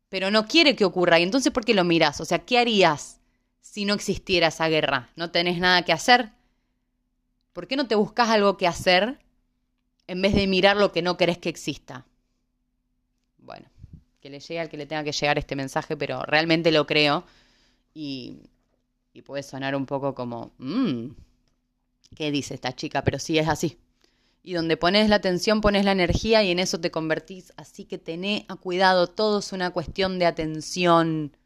Pero 0.09 0.29
no 0.29 0.45
quiere 0.47 0.75
que 0.75 0.83
ocurra. 0.83 1.19
Y 1.19 1.23
entonces, 1.23 1.53
¿por 1.53 1.63
qué 1.63 1.73
lo 1.73 1.85
miras? 1.85 2.19
O 2.19 2.25
sea, 2.25 2.39
¿qué 2.39 2.59
harías 2.59 3.21
si 3.61 3.85
no 3.85 3.93
existiera 3.93 4.47
esa 4.47 4.67
guerra? 4.67 5.09
¿No 5.15 5.31
tenés 5.31 5.57
nada 5.59 5.83
que 5.83 5.93
hacer? 5.93 6.31
¿Por 7.53 7.67
qué 7.67 7.77
no 7.77 7.87
te 7.87 7.95
buscas 7.95 8.27
algo 8.27 8.57
que 8.57 8.67
hacer 8.67 9.19
en 10.07 10.21
vez 10.21 10.35
de 10.35 10.47
mirar 10.47 10.75
lo 10.75 10.91
que 10.91 11.01
no 11.01 11.15
querés 11.15 11.37
que 11.37 11.47
exista? 11.49 12.05
Que 14.25 14.31
le 14.31 14.39
llegue 14.39 14.59
al 14.59 14.69
que 14.69 14.77
le 14.77 14.87
tenga 14.87 15.03
que 15.03 15.11
llegar 15.11 15.37
este 15.37 15.55
mensaje, 15.55 15.95
pero 15.95 16.23
realmente 16.23 16.71
lo 16.71 16.87
creo. 16.87 17.25
Y, 17.93 18.39
y 19.13 19.21
puede 19.21 19.43
sonar 19.43 19.75
un 19.75 19.85
poco 19.85 20.15
como, 20.15 20.51
mmm, 20.57 21.09
¿qué 22.15 22.31
dice 22.31 22.55
esta 22.55 22.75
chica? 22.75 23.03
Pero 23.03 23.19
sí 23.19 23.37
es 23.37 23.47
así. 23.47 23.77
Y 24.41 24.53
donde 24.53 24.77
pones 24.77 25.09
la 25.09 25.17
atención, 25.17 25.61
pones 25.61 25.85
la 25.85 25.91
energía 25.91 26.41
y 26.41 26.49
en 26.49 26.57
eso 26.57 26.79
te 26.79 26.89
convertís. 26.89 27.53
Así 27.55 27.85
que 27.85 27.99
tené 27.99 28.47
a 28.47 28.55
cuidado, 28.55 29.05
todo 29.05 29.37
es 29.37 29.53
una 29.53 29.69
cuestión 29.69 30.17
de 30.17 30.25
atención. 30.25 31.37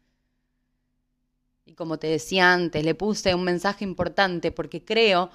Y 1.66 1.74
como 1.74 1.98
te 1.98 2.06
decía 2.06 2.50
antes, 2.50 2.82
le 2.82 2.94
puse 2.94 3.34
un 3.34 3.44
mensaje 3.44 3.84
importante 3.84 4.52
porque 4.52 4.82
creo 4.82 5.28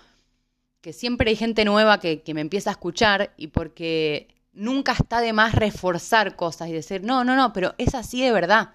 que 0.82 0.94
siempre 0.94 1.30
hay 1.30 1.36
gente 1.36 1.64
nueva 1.64 2.00
que 2.00 2.34
me 2.34 2.42
empieza 2.42 2.72
a 2.72 2.74
escuchar 2.74 3.36
y 3.38 3.50
porque 3.50 4.35
nunca 4.56 4.94
está 4.94 5.22
de 5.22 5.34
más 5.34 5.54
reforzar 5.54 6.36
cosas 6.36 6.70
y 6.70 6.74
decir, 6.74 7.04
no, 7.04 7.24
no, 7.24 7.36
no, 7.36 7.54
pero 7.54 7.76
es 7.78 7.94
así 7.94 8.22
de 8.22 8.32
verdad. 8.32 8.74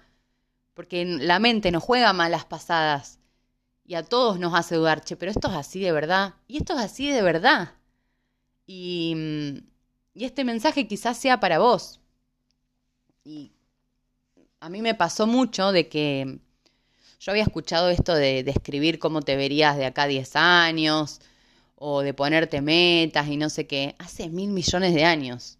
Porque 0.73 1.03
la 1.05 1.39
mente 1.39 1.71
nos 1.71 1.83
juega 1.83 2.13
malas 2.13 2.45
pasadas 2.45 3.19
y 3.85 3.95
a 3.95 4.03
todos 4.03 4.39
nos 4.39 4.53
hace 4.53 4.75
dudar, 4.75 5.03
che, 5.03 5.17
pero 5.17 5.31
esto 5.31 5.49
es 5.49 5.55
así 5.55 5.81
de 5.81 5.91
verdad 5.91 6.35
y 6.47 6.57
esto 6.57 6.73
es 6.73 6.79
así 6.79 7.11
de 7.11 7.21
verdad. 7.21 7.73
Y, 8.65 9.63
y 10.13 10.23
este 10.23 10.45
mensaje 10.45 10.87
quizás 10.87 11.17
sea 11.17 11.39
para 11.39 11.59
vos. 11.59 11.99
Y 13.25 13.51
a 14.59 14.69
mí 14.69 14.81
me 14.81 14.95
pasó 14.95 15.27
mucho 15.27 15.71
de 15.71 15.89
que 15.89 16.39
yo 17.19 17.31
había 17.31 17.43
escuchado 17.43 17.89
esto 17.89 18.13
de, 18.15 18.43
de 18.43 18.51
escribir 18.51 18.97
cómo 18.97 19.21
te 19.21 19.35
verías 19.35 19.77
de 19.77 19.85
acá 19.85 20.03
a 20.03 20.07
10 20.07 20.35
años 20.35 21.19
o 21.75 22.01
de 22.01 22.13
ponerte 22.13 22.61
metas 22.61 23.27
y 23.27 23.37
no 23.37 23.49
sé 23.49 23.67
qué, 23.67 23.95
hace 23.99 24.29
mil 24.29 24.51
millones 24.51 24.93
de 24.93 25.03
años. 25.03 25.57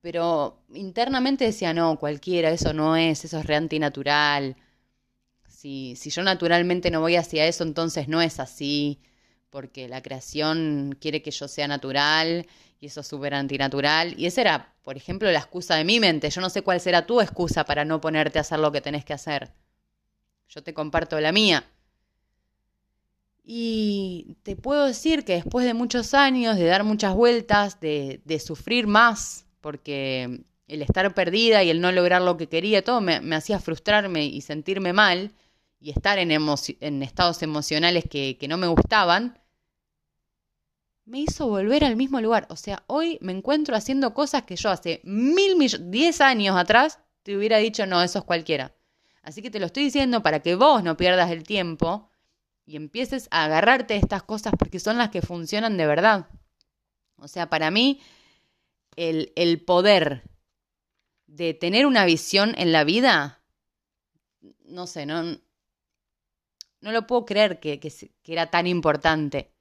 Pero 0.00 0.62
internamente 0.74 1.44
decía, 1.44 1.74
no, 1.74 1.98
cualquiera, 1.98 2.50
eso 2.50 2.72
no 2.72 2.96
es, 2.96 3.24
eso 3.24 3.38
es 3.38 3.46
re 3.46 3.56
antinatural. 3.56 4.56
Si, 5.48 5.96
si 5.96 6.10
yo 6.10 6.22
naturalmente 6.22 6.90
no 6.90 7.00
voy 7.00 7.16
hacia 7.16 7.46
eso, 7.46 7.64
entonces 7.64 8.08
no 8.08 8.22
es 8.22 8.40
así 8.40 9.00
porque 9.50 9.88
la 9.88 10.02
creación 10.02 10.96
quiere 11.00 11.22
que 11.22 11.30
yo 11.30 11.48
sea 11.48 11.68
natural 11.68 12.46
y 12.80 12.86
eso 12.86 13.00
es 13.00 13.08
súper 13.08 13.34
antinatural. 13.34 14.14
Y 14.18 14.26
esa 14.26 14.40
era, 14.42 14.74
por 14.82 14.96
ejemplo, 14.96 15.30
la 15.30 15.38
excusa 15.40 15.74
de 15.76 15.84
mi 15.84 16.00
mente. 16.00 16.30
Yo 16.30 16.40
no 16.40 16.50
sé 16.50 16.62
cuál 16.62 16.80
será 16.80 17.06
tu 17.06 17.20
excusa 17.20 17.64
para 17.64 17.84
no 17.84 18.00
ponerte 18.00 18.38
a 18.38 18.42
hacer 18.42 18.58
lo 18.58 18.72
que 18.72 18.80
tenés 18.80 19.04
que 19.04 19.14
hacer. 19.14 19.52
Yo 20.48 20.62
te 20.62 20.74
comparto 20.74 21.20
la 21.20 21.32
mía. 21.32 21.64
Y 23.42 24.36
te 24.42 24.56
puedo 24.56 24.86
decir 24.86 25.24
que 25.24 25.34
después 25.34 25.64
de 25.64 25.74
muchos 25.74 26.12
años, 26.12 26.56
de 26.56 26.66
dar 26.66 26.84
muchas 26.84 27.14
vueltas, 27.14 27.80
de, 27.80 28.20
de 28.24 28.40
sufrir 28.40 28.86
más, 28.86 29.46
porque 29.60 30.44
el 30.66 30.82
estar 30.82 31.12
perdida 31.14 31.62
y 31.62 31.70
el 31.70 31.80
no 31.80 31.92
lograr 31.92 32.22
lo 32.22 32.36
que 32.36 32.48
quería, 32.48 32.84
todo 32.84 33.00
me, 33.00 33.20
me 33.20 33.36
hacía 33.36 33.58
frustrarme 33.58 34.26
y 34.26 34.40
sentirme 34.40 34.92
mal, 34.92 35.32
y 35.80 35.90
estar 35.90 36.18
en, 36.18 36.30
en 36.32 37.02
estados 37.02 37.42
emocionales 37.42 38.04
que, 38.10 38.36
que, 38.38 38.48
no 38.48 38.56
me 38.56 38.66
gustaban, 38.66 39.38
me 41.04 41.20
hizo 41.20 41.46
volver 41.46 41.84
al 41.84 41.96
mismo 41.96 42.20
lugar. 42.20 42.46
O 42.50 42.56
sea, 42.56 42.82
hoy 42.86 43.18
me 43.20 43.32
encuentro 43.32 43.76
haciendo 43.76 44.12
cosas 44.12 44.42
que 44.42 44.56
yo 44.56 44.70
hace 44.70 45.00
mil 45.04 45.56
millones, 45.56 45.90
diez 45.90 46.20
años 46.20 46.56
atrás 46.56 46.98
te 47.22 47.36
hubiera 47.36 47.58
dicho, 47.58 47.86
no, 47.86 48.02
eso 48.02 48.18
es 48.18 48.24
cualquiera. 48.24 48.74
Así 49.22 49.42
que 49.42 49.50
te 49.50 49.60
lo 49.60 49.66
estoy 49.66 49.84
diciendo 49.84 50.22
para 50.22 50.40
que 50.40 50.54
vos 50.54 50.82
no 50.82 50.96
pierdas 50.96 51.30
el 51.30 51.44
tiempo 51.44 52.08
y 52.66 52.76
empieces 52.76 53.28
a 53.30 53.44
agarrarte 53.44 53.94
de 53.94 54.00
estas 54.00 54.22
cosas 54.22 54.52
porque 54.58 54.80
son 54.80 54.98
las 54.98 55.10
que 55.10 55.22
funcionan 55.22 55.76
de 55.76 55.86
verdad. 55.86 56.28
O 57.16 57.28
sea, 57.28 57.48
para 57.48 57.70
mí, 57.70 58.00
el, 58.98 59.32
el 59.36 59.64
poder 59.64 60.28
de 61.28 61.54
tener 61.54 61.86
una 61.86 62.04
visión 62.04 62.54
en 62.58 62.72
la 62.72 62.82
vida, 62.82 63.44
no 64.64 64.88
sé, 64.88 65.06
no, 65.06 65.22
no 65.22 66.92
lo 66.92 67.06
puedo 67.06 67.24
creer 67.24 67.60
que, 67.60 67.78
que, 67.78 67.90
que 67.90 68.32
era 68.32 68.50
tan 68.50 68.66
importante 68.66 69.54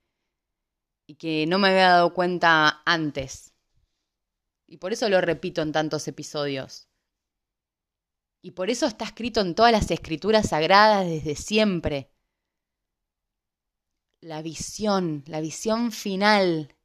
y 1.07 1.15
que 1.15 1.45
no 1.45 1.59
me 1.59 1.69
había 1.69 1.89
dado 1.89 2.15
cuenta 2.15 2.81
antes. 2.83 3.53
Y 4.65 4.77
por 4.77 4.91
eso 4.91 5.07
lo 5.07 5.21
repito 5.21 5.61
en 5.61 5.71
tantos 5.71 6.07
episodios. 6.07 6.89
Y 8.41 8.51
por 8.51 8.71
eso 8.71 8.87
está 8.87 9.05
escrito 9.05 9.41
en 9.41 9.53
todas 9.53 9.71
las 9.71 9.91
escrituras 9.91 10.49
sagradas 10.49 11.05
desde 11.05 11.35
siempre. 11.35 12.11
La 14.19 14.41
visión, 14.41 15.23
la 15.27 15.41
visión 15.41 15.91
final. 15.91 16.76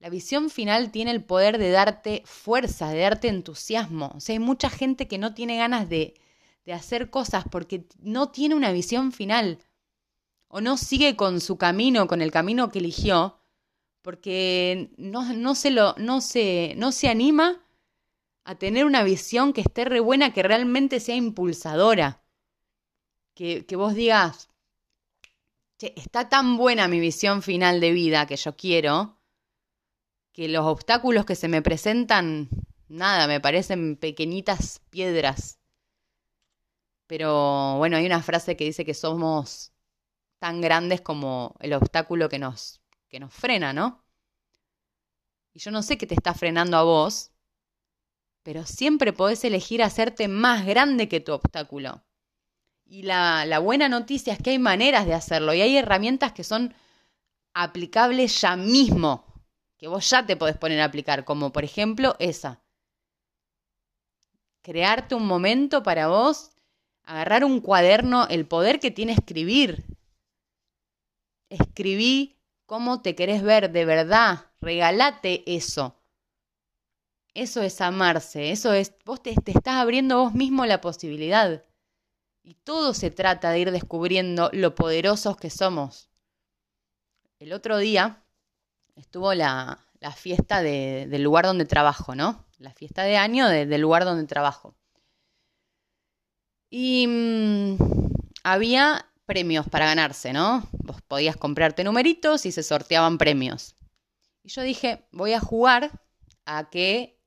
La 0.00 0.10
visión 0.10 0.48
final 0.48 0.92
tiene 0.92 1.10
el 1.10 1.24
poder 1.24 1.58
de 1.58 1.70
darte 1.70 2.22
fuerza, 2.24 2.90
de 2.90 3.00
darte 3.00 3.28
entusiasmo. 3.28 4.12
O 4.14 4.20
sea, 4.20 4.34
hay 4.34 4.38
mucha 4.38 4.70
gente 4.70 5.08
que 5.08 5.18
no 5.18 5.34
tiene 5.34 5.56
ganas 5.56 5.88
de, 5.88 6.14
de 6.64 6.72
hacer 6.72 7.10
cosas 7.10 7.44
porque 7.50 7.86
no 7.98 8.30
tiene 8.30 8.54
una 8.54 8.70
visión 8.70 9.10
final 9.10 9.58
o 10.48 10.60
no 10.60 10.76
sigue 10.76 11.16
con 11.16 11.40
su 11.40 11.58
camino, 11.58 12.06
con 12.06 12.22
el 12.22 12.30
camino 12.30 12.70
que 12.70 12.78
eligió, 12.78 13.38
porque 14.02 14.90
no, 14.96 15.32
no, 15.34 15.54
se, 15.54 15.70
lo, 15.70 15.94
no, 15.98 16.20
se, 16.20 16.74
no 16.76 16.92
se 16.92 17.08
anima 17.08 17.62
a 18.44 18.54
tener 18.54 18.86
una 18.86 19.02
visión 19.02 19.52
que 19.52 19.60
esté 19.60 19.84
re 19.84 20.00
buena, 20.00 20.32
que 20.32 20.42
realmente 20.42 21.00
sea 21.00 21.16
impulsadora. 21.16 22.22
Que, 23.34 23.66
que 23.66 23.76
vos 23.76 23.94
digas, 23.94 24.48
che, 25.78 25.92
está 25.96 26.28
tan 26.28 26.56
buena 26.56 26.88
mi 26.88 27.00
visión 27.00 27.42
final 27.42 27.80
de 27.80 27.92
vida 27.92 28.26
que 28.26 28.36
yo 28.36 28.56
quiero, 28.56 29.17
que 30.38 30.46
los 30.46 30.66
obstáculos 30.66 31.26
que 31.26 31.34
se 31.34 31.48
me 31.48 31.62
presentan, 31.62 32.48
nada, 32.86 33.26
me 33.26 33.40
parecen 33.40 33.96
pequeñitas 33.96 34.80
piedras 34.88 35.58
pero 37.08 37.78
bueno, 37.78 37.96
hay 37.96 38.06
una 38.06 38.22
frase 38.22 38.56
que 38.56 38.64
dice 38.64 38.84
que 38.84 38.94
somos 38.94 39.72
tan 40.38 40.60
grandes 40.60 41.00
como 41.00 41.56
el 41.58 41.72
obstáculo 41.72 42.28
que 42.28 42.38
nos, 42.38 42.80
que 43.08 43.18
nos 43.18 43.32
frena, 43.32 43.72
¿no? 43.72 44.04
Y 45.54 45.58
yo 45.58 45.70
no 45.70 45.82
sé 45.82 45.96
qué 45.96 46.06
te 46.06 46.14
está 46.14 46.34
frenando 46.34 46.76
a 46.76 46.82
vos, 46.82 47.32
pero 48.42 48.66
siempre 48.66 49.14
podés 49.14 49.42
elegir 49.44 49.82
hacerte 49.82 50.28
más 50.28 50.66
grande 50.66 51.08
que 51.08 51.20
tu 51.20 51.32
obstáculo. 51.32 52.04
Y 52.84 53.02
la, 53.02 53.46
la 53.46 53.58
buena 53.58 53.88
noticia 53.88 54.34
es 54.34 54.42
que 54.42 54.50
hay 54.50 54.58
maneras 54.58 55.06
de 55.06 55.14
hacerlo 55.14 55.54
y 55.54 55.62
hay 55.62 55.78
herramientas 55.78 56.32
que 56.32 56.44
son 56.44 56.74
aplicables 57.54 58.38
ya 58.42 58.54
mismo, 58.54 59.27
que 59.78 59.88
vos 59.88 60.10
ya 60.10 60.26
te 60.26 60.36
podés 60.36 60.56
poner 60.56 60.80
a 60.80 60.84
aplicar, 60.84 61.24
como 61.24 61.52
por 61.52 61.64
ejemplo 61.64 62.16
esa. 62.18 62.60
Crearte 64.62 65.14
un 65.14 65.26
momento 65.26 65.82
para 65.82 66.08
vos 66.08 66.50
agarrar 67.04 67.44
un 67.44 67.60
cuaderno, 67.60 68.26
el 68.28 68.46
poder 68.46 68.80
que 68.80 68.90
tiene 68.90 69.12
escribir. 69.12 69.84
Escribí 71.48 72.36
cómo 72.66 73.00
te 73.00 73.14
querés 73.14 73.42
ver 73.42 73.70
de 73.70 73.84
verdad, 73.86 74.50
regalate 74.60 75.42
eso. 75.46 75.94
Eso 77.32 77.62
es 77.62 77.80
amarse, 77.80 78.50
eso 78.50 78.72
es, 78.74 78.92
vos 79.04 79.22
te, 79.22 79.34
te 79.36 79.52
estás 79.52 79.76
abriendo 79.76 80.18
vos 80.18 80.34
mismo 80.34 80.66
la 80.66 80.80
posibilidad. 80.80 81.64
Y 82.42 82.54
todo 82.54 82.94
se 82.94 83.10
trata 83.10 83.52
de 83.52 83.60
ir 83.60 83.70
descubriendo 83.70 84.50
lo 84.52 84.74
poderosos 84.74 85.36
que 85.36 85.50
somos. 85.50 86.10
El 87.38 87.52
otro 87.52 87.78
día 87.78 88.24
estuvo 88.98 89.34
la, 89.34 89.84
fiesta 90.16 90.62
del 90.62 91.22
lugar 91.22 91.44
donde 91.44 91.64
trabajo, 91.64 92.14
¿no? 92.14 92.44
La 92.58 92.72
fiesta 92.72 93.02
de 93.04 93.16
año 93.16 93.48
del 93.48 93.80
lugar 93.80 94.04
donde 94.04 94.26
trabajo. 94.26 94.74
Y 96.70 97.06
mm, 97.06 97.76
había 98.44 99.06
premios 99.26 99.68
para 99.68 99.86
ganarse, 99.86 100.32
¿no? 100.32 100.68
Vos 100.72 101.00
podías 101.02 101.36
comprarte 101.36 101.84
numeritos 101.84 102.46
y 102.46 102.52
se 102.52 102.62
sorteaban 102.62 103.18
premios. 103.18 103.74
Y 104.42 104.50
yo 104.50 104.62
dije, 104.62 105.06
voy 105.12 105.32
a 105.32 105.40
jugar 105.40 105.90
a 106.46 106.70
que 106.70 107.20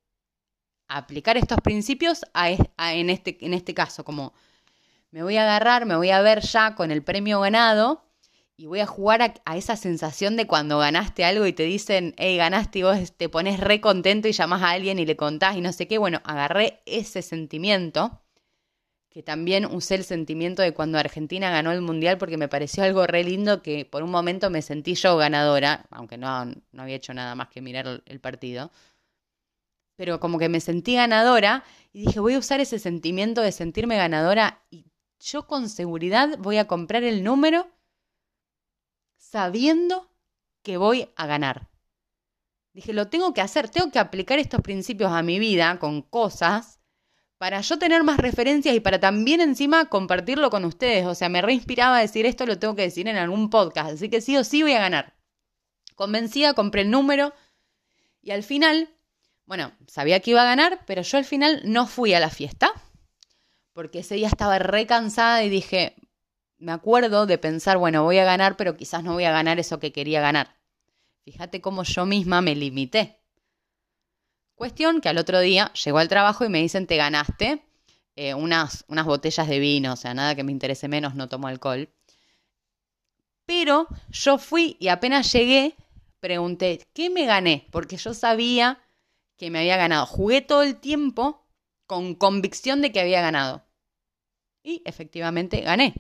aplicar 0.88 1.38
estos 1.38 1.60
principios 1.62 2.22
en, 2.36 3.10
este, 3.10 3.38
en 3.46 3.54
este 3.54 3.74
caso, 3.74 4.04
como 4.04 4.34
me 5.12 5.24
voy 5.24 5.38
a 5.38 5.44
agarrar, 5.44 5.86
me 5.86 5.96
voy 5.96 6.10
a 6.10 6.22
ver 6.22 6.42
ya 6.42 6.76
con 6.76 6.92
el 6.92 7.04
premio 7.04 7.40
ganado 7.40 8.04
y 8.62 8.68
voy 8.68 8.80
a 8.80 8.86
jugar 8.86 9.42
a, 9.44 9.58
esa 9.58 9.76
sensación 9.76 10.38
de 10.38 10.46
cuando 10.46 10.78
ganaste 10.78 11.26
algo 11.26 11.48
y 11.48 11.54
te 11.54 11.64
dicen, 11.64 12.14
hey, 12.18 12.38
ganaste 12.38 12.78
y 12.78 12.84
vos 12.84 13.12
te 13.18 13.28
pones 13.28 13.60
re 13.60 13.82
contento 13.82 14.28
y 14.28 14.34
llamás 14.34 14.62
a 14.62 14.70
alguien 14.70 15.00
y 15.00 15.06
le 15.08 15.16
contás 15.16 15.58
y 15.58 15.62
no 15.62 15.74
sé 15.74 15.88
qué. 15.88 15.98
Bueno, 15.98 16.22
agarré 16.26 16.84
ese 16.86 17.24
sentimiento 17.24 18.22
que 19.10 19.24
también 19.24 19.66
usé 19.66 19.96
el 19.96 20.04
sentimiento 20.04 20.62
de 20.62 20.76
cuando 20.76 21.00
Argentina 21.00 21.50
ganó 21.50 21.72
el 21.72 21.82
Mundial 21.82 22.20
porque 22.20 22.38
me 22.38 22.48
pareció 22.50 22.84
algo 22.84 23.08
re 23.08 23.24
lindo 23.24 23.64
que 23.64 23.84
por 23.84 24.04
un 24.04 24.12
momento 24.12 24.52
me 24.52 24.62
sentí 24.62 24.94
yo 24.94 25.18
ganadora, 25.18 25.88
aunque 25.90 26.20
no, 26.20 26.46
no 26.46 26.84
había 26.84 26.98
hecho 26.98 27.16
nada 27.16 27.34
más 27.34 27.48
que 27.48 27.62
mirar 27.62 28.04
el 28.06 28.20
partido, 28.20 28.72
pero 29.96 30.20
como 30.20 30.38
que 30.38 30.50
me 30.50 30.60
sentí 30.60 30.94
ganadora 30.94 31.64
y 31.92 32.06
dije, 32.06 32.20
voy 32.20 32.36
a 32.36 32.40
usar 32.40 32.60
ese 32.60 32.78
sentimiento 32.78 33.42
de 33.42 33.54
sentirme 33.54 33.98
ganadora 33.98 34.62
y 34.70 34.86
yo 35.20 35.48
con 35.48 35.68
seguridad 35.68 36.38
voy 36.38 36.58
a 36.58 36.68
comprar 36.68 37.04
el 37.04 37.24
número 37.24 37.68
sabiendo 39.32 40.12
que 40.62 40.76
voy 40.76 41.10
a 41.16 41.26
ganar. 41.26 41.70
Dije, 42.74 42.92
lo 42.92 43.08
tengo 43.08 43.34
que 43.34 43.42
hacer, 43.42 43.70
tengo 43.70 43.90
que 43.90 44.00
aplicar 44.00 44.40
estos 44.40 44.62
principios 44.62 45.12
a 45.12 45.24
mi 45.24 45.40
vida 45.40 45.80
con 45.80 46.02
cosas 46.02 46.80
para 47.38 47.62
yo 47.62 47.80
tener 47.80 48.04
más 48.04 48.18
referencias 48.18 48.76
y 48.76 48.82
para 48.82 49.00
también 49.00 49.40
encima 49.40 49.86
compartirlo 49.86 50.50
con 50.50 50.66
ustedes. 50.66 51.06
O 51.06 51.16
sea, 51.16 51.30
me 51.30 51.42
reinspiraba 51.42 51.98
a 51.98 52.02
decir 52.02 52.26
esto, 52.26 52.46
lo 52.46 52.60
tengo 52.60 52.76
que 52.76 52.84
decir 52.84 53.08
en 53.08 53.18
algún 53.18 53.50
podcast. 53.50 53.92
Así 53.92 54.10
que 54.10 54.22
sí 54.22 54.36
o 54.38 54.44
sí 54.44 54.64
voy 54.64 54.74
a 54.74 54.80
ganar. 54.80 55.16
Convencida, 55.96 56.54
compré 56.54 56.82
el 56.82 56.92
número 56.92 57.34
y 58.22 58.32
al 58.32 58.44
final, 58.44 58.90
bueno, 59.46 59.72
sabía 59.88 60.20
que 60.20 60.32
iba 60.32 60.42
a 60.42 60.46
ganar, 60.46 60.84
pero 60.86 61.04
yo 61.04 61.18
al 61.18 61.26
final 61.26 61.62
no 61.64 61.88
fui 61.88 62.14
a 62.14 62.20
la 62.20 62.30
fiesta 62.30 62.74
porque 63.74 64.00
ese 64.00 64.16
día 64.16 64.28
estaba 64.28 64.60
re 64.60 64.86
cansada 64.86 65.44
y 65.44 65.50
dije, 65.50 65.96
me 66.62 66.72
acuerdo 66.72 67.26
de 67.26 67.40
pensar, 67.40 67.78
bueno, 67.78 68.04
voy 68.04 68.20
a 68.20 68.24
ganar, 68.24 68.56
pero 68.56 68.78
quizás 68.78 69.04
no 69.04 69.14
voy 69.14 69.24
a 69.24 69.32
ganar 69.32 69.60
eso 69.60 69.80
que 69.80 69.92
quería 69.92 70.22
ganar. 70.22 70.56
Fíjate 71.26 71.60
cómo 71.60 71.84
yo 71.84 72.06
misma 72.06 72.42
me 72.42 72.56
limité. 72.56 73.20
Cuestión 74.54 75.02
que 75.02 75.10
al 75.10 75.18
otro 75.18 75.40
día 75.40 75.74
llegó 75.74 75.98
al 75.98 76.08
trabajo 76.08 76.46
y 76.46 76.50
me 76.50 76.62
dicen, 76.62 76.86
te 76.86 76.98
ganaste 76.98 77.66
eh, 78.16 78.36
unas, 78.36 78.86
unas 78.88 79.08
botellas 79.08 79.48
de 79.48 79.58
vino, 79.58 79.94
o 79.94 79.96
sea, 79.96 80.14
nada 80.14 80.36
que 80.36 80.44
me 80.44 80.52
interese 80.52 80.88
menos, 80.88 81.16
no 81.16 81.28
tomo 81.28 81.48
alcohol. 81.48 81.90
Pero 83.46 83.88
yo 84.10 84.38
fui 84.38 84.78
y 84.80 84.90
apenas 84.90 85.34
llegué, 85.34 85.76
pregunté, 86.20 86.86
¿qué 86.94 87.10
me 87.10 87.26
gané? 87.26 87.68
Porque 87.72 87.98
yo 87.98 88.14
sabía 88.14 88.80
que 89.36 89.50
me 89.50 89.60
había 89.60 89.78
ganado. 89.78 90.06
Jugué 90.06 90.42
todo 90.42 90.62
el 90.62 90.76
tiempo 90.76 91.44
con 91.88 92.14
convicción 92.14 92.84
de 92.84 92.92
que 92.92 93.02
había 93.02 93.22
ganado. 93.22 93.66
Y 94.62 94.84
efectivamente 94.86 95.62
gané. 95.62 95.96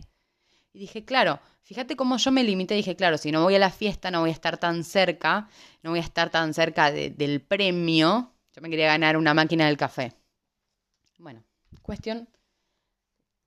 Y 0.74 0.80
dije, 0.80 1.04
claro, 1.04 1.40
fíjate 1.64 1.96
cómo 1.96 2.18
yo 2.18 2.32
me 2.32 2.44
limité. 2.44 2.76
Dije, 2.76 2.96
claro, 2.96 3.18
si 3.18 3.32
no 3.32 3.44
voy 3.44 3.56
a 3.56 3.60
la 3.60 3.72
fiesta, 3.72 4.12
no 4.12 4.22
voy 4.22 4.30
a 4.30 4.34
estar 4.34 4.58
tan 4.58 4.84
cerca, 4.84 5.50
no 5.84 5.92
voy 5.92 6.00
a 6.00 6.04
estar 6.04 6.30
tan 6.30 6.54
cerca 6.54 6.92
del 6.92 7.42
premio. 7.42 8.32
Yo 8.56 8.62
me 8.62 8.70
quería 8.70 8.88
ganar 8.88 9.18
una 9.18 9.34
máquina 9.34 9.68
del 9.68 9.78
café. 9.78 10.14
Bueno, 11.18 11.44
cuestión 11.82 12.28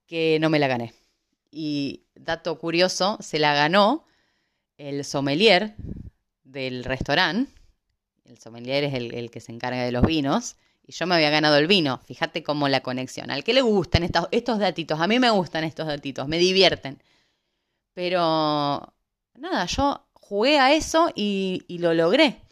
que 0.07 0.37
no 0.39 0.49
me 0.49 0.59
la 0.59 0.67
gané. 0.67 0.93
Y 1.51 2.03
dato 2.15 2.57
curioso, 2.59 3.17
se 3.21 3.39
la 3.39 3.53
ganó 3.53 4.05
el 4.77 5.03
sommelier 5.03 5.75
del 6.43 6.83
restaurante. 6.83 7.51
El 8.25 8.39
sommelier 8.39 8.83
es 8.83 8.93
el, 8.93 9.31
que 9.31 9.39
se 9.39 9.51
encarga 9.51 9.83
de 9.83 9.91
los 9.91 10.05
vinos. 10.05 10.57
Y 10.87 10.91
yo 10.91 11.07
me 11.07 11.15
había 11.15 11.29
ganado 11.29 11.57
el 11.57 11.67
vino. 11.67 11.99
Fíjate 12.05 12.43
cómo 12.43 12.67
la 12.67 12.81
conexión. 12.81 13.31
Al 13.31 13.43
que 13.43 13.53
le 13.53 13.61
gustan 13.61 14.03
estos, 14.03 14.27
estos 14.31 14.59
datitos. 14.59 14.99
A 14.99 15.07
mí 15.07 15.19
me 15.19 15.29
gustan 15.31 15.63
estos 15.63 15.87
datitos. 15.87 16.27
Me 16.27 16.37
divierten. 16.37 17.01
Pero 17.95 18.93
nada, 19.33 19.65
yo 19.65 20.07
jugué 20.13 20.59
a 20.59 20.73
eso 20.73 21.11
y 21.15 21.65
lo 21.79 21.95
logré. 21.95 22.45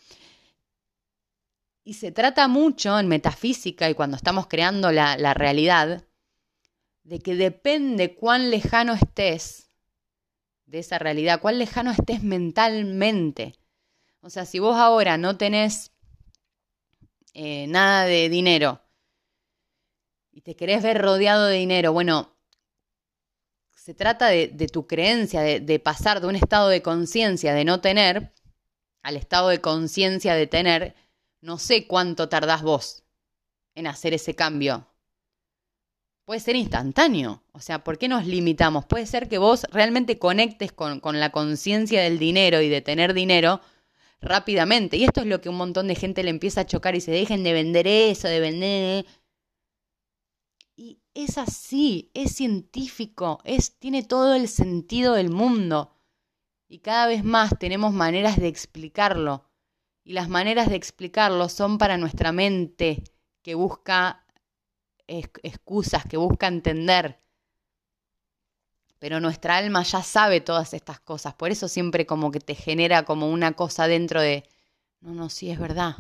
Y 1.86 1.96
se 1.96 2.12
trata 2.12 2.48
mucho 2.48 2.98
en 2.98 3.08
metafísica 3.08 3.90
y 3.90 3.94
cuando 3.94 4.16
estamos 4.16 4.48
creando 4.48 4.92
la, 4.92 5.34
realidad, 5.34 6.06
de 7.04 7.20
que 7.20 7.36
depende 7.36 8.16
cuán 8.16 8.50
lejano 8.50 8.94
estés 8.94 9.70
de 10.66 10.80
esa 10.80 10.98
realidad, 10.98 11.42
cuán 11.42 11.60
lejano 11.60 11.92
estés 11.92 12.24
mentalmente. 12.24 13.56
O 14.22 14.30
sea, 14.30 14.46
si 14.46 14.60
vos 14.60 14.78
ahora 14.78 15.18
no 15.18 15.38
tenés 15.38 15.92
eh, 17.34 17.68
nada 17.68 18.06
de 18.06 18.30
dinero 18.30 18.82
y 20.32 20.42
te 20.42 20.56
querés 20.56 20.82
ver 20.82 21.02
rodeado 21.02 21.48
de 21.48 21.58
dinero, 21.58 21.92
bueno, 21.92 22.33
se 23.84 23.94
trata 23.94 24.30
de, 24.30 24.48
tu 24.72 24.88
creencia, 24.88 25.42
de, 25.42 25.80
pasar 25.80 26.22
de 26.22 26.28
un 26.28 26.38
estado 26.38 26.70
de 26.70 26.82
conciencia 26.82 27.54
de 27.54 27.66
no 27.66 27.82
tener 27.82 28.32
al 29.02 29.18
estado 29.18 29.50
de 29.50 29.60
conciencia 29.60 30.36
de 30.36 30.48
tener 30.48 30.96
no 31.42 31.58
sé 31.58 31.86
cuánto 31.86 32.30
tardás 32.30 32.62
vos 32.62 33.04
en 33.76 33.88
hacer 33.88 34.14
ese 34.14 34.36
cambio. 34.36 34.88
Puede 36.24 36.40
ser 36.40 36.56
instantáneo. 36.56 37.44
O 37.52 37.60
sea, 37.60 37.84
¿por 37.84 37.98
qué 37.98 38.08
nos 38.08 38.26
limitamos? 38.26 38.86
Puede 38.86 39.06
ser 39.06 39.28
que 39.28 39.38
vos 39.38 39.66
realmente 39.70 40.18
conectes 40.18 40.72
con, 40.72 41.02
la 41.20 41.32
conciencia 41.34 42.02
del 42.04 42.20
dinero 42.20 42.62
y 42.62 42.70
de 42.70 42.80
tener 42.80 43.14
dinero 43.14 43.60
rápidamente. 44.22 44.96
Y 44.96 45.04
esto 45.04 45.20
es 45.20 45.28
lo 45.28 45.42
que 45.42 45.50
un 45.50 45.58
montón 45.58 45.90
de 45.90 45.96
gente 45.96 46.24
le 46.24 46.30
empieza 46.30 46.62
a 46.62 46.66
chocar 46.66 46.96
y 46.96 47.02
se 47.02 47.12
dejen 47.12 47.44
de 47.44 47.52
vender 47.52 47.86
eso, 47.88 48.30
de 48.30 48.40
vender. 48.40 49.06
Es 51.14 51.38
así, 51.38 52.10
es 52.14 52.36
científico, 52.36 53.40
es, 53.44 53.78
tiene 53.78 54.04
todo 54.04 54.34
el 54.34 54.48
sentido 54.48 55.14
del 55.14 55.30
mundo. 55.30 55.94
Y 56.68 56.80
cada 56.80 57.08
vez 57.08 57.24
más 57.24 57.58
tenemos 57.60 57.94
maneras 57.94 58.38
de 58.38 58.48
explicarlo 58.48 59.46
y 60.04 60.14
las 60.14 60.28
maneras 60.28 60.70
de 60.70 60.76
explicarlo 60.76 61.48
son 61.50 61.78
para 61.78 61.98
nuestra 61.98 62.32
mente 62.32 63.04
que 63.42 63.56
busca 63.56 64.26
excusas, 65.08 66.06
que 66.06 66.18
busca 66.18 66.48
entender. 66.48 67.20
Pero 69.00 69.20
nuestra 69.20 69.58
alma 69.58 69.84
ya 69.84 70.02
sabe 70.02 70.42
todas 70.42 70.74
estas 70.74 71.00
cosas, 71.00 71.34
por 71.34 71.52
eso 71.52 71.68
siempre 71.68 72.06
como 72.06 72.32
que 72.32 72.40
te 72.40 72.56
genera 72.56 73.04
como 73.04 73.30
una 73.30 73.54
cosa 73.54 73.88
dentro 73.88 74.22
de, 74.22 74.50
no, 75.02 75.14
no, 75.14 75.30
sí 75.30 75.52
es 75.52 75.60
verdad. 75.60 75.96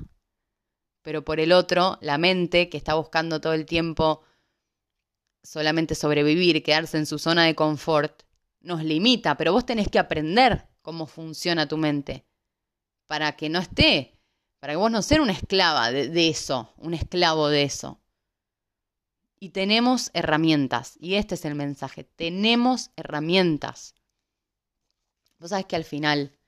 Pero 1.01 1.23
por 1.23 1.39
el 1.39 1.51
otro, 1.51 1.97
la 2.01 2.17
mente 2.17 2.69
que 2.69 2.77
está 2.77 2.93
buscando 2.93 3.41
todo 3.41 3.53
el 3.53 3.65
tiempo 3.65 4.21
solamente 5.43 5.95
sobrevivir, 5.95 6.63
quedarse 6.63 6.97
en 6.97 7.05
su 7.05 7.19
zona 7.19 7.43
de 7.43 7.55
confort, 7.55 8.23
nos 8.61 8.83
limita, 8.83 9.35
pero 9.37 9.51
vos 9.51 9.65
tenés 9.65 9.89
que 9.89 9.99
aprender 9.99 10.67
cómo 10.81 11.05
funciona 11.05 11.67
tu 11.67 11.77
mente 11.77 12.25
para 13.05 13.35
que 13.35 13.49
no 13.49 13.59
esté, 13.59 14.19
para 14.59 14.73
que 14.73 14.77
vos 14.77 14.89
no 14.89 15.01
seas 15.01 15.21
una 15.21 15.33
esclava 15.33 15.91
de, 15.91 16.29
eso, 16.29 16.73
un 16.77 16.93
esclavo 16.93 17.49
de 17.49 17.63
eso. 17.63 17.99
Y 19.37 19.49
tenemos 19.49 20.09
herramientas, 20.13 20.95
y 20.99 21.15
este 21.15 21.35
es 21.35 21.43
el 21.43 21.55
mensaje, 21.55 22.05
tenemos 22.05 22.91
herramientas. 22.95 23.95
Vos 25.37 25.49
sabés 25.49 25.65
que 25.65 25.75
al 25.75 25.83
final 25.83 26.39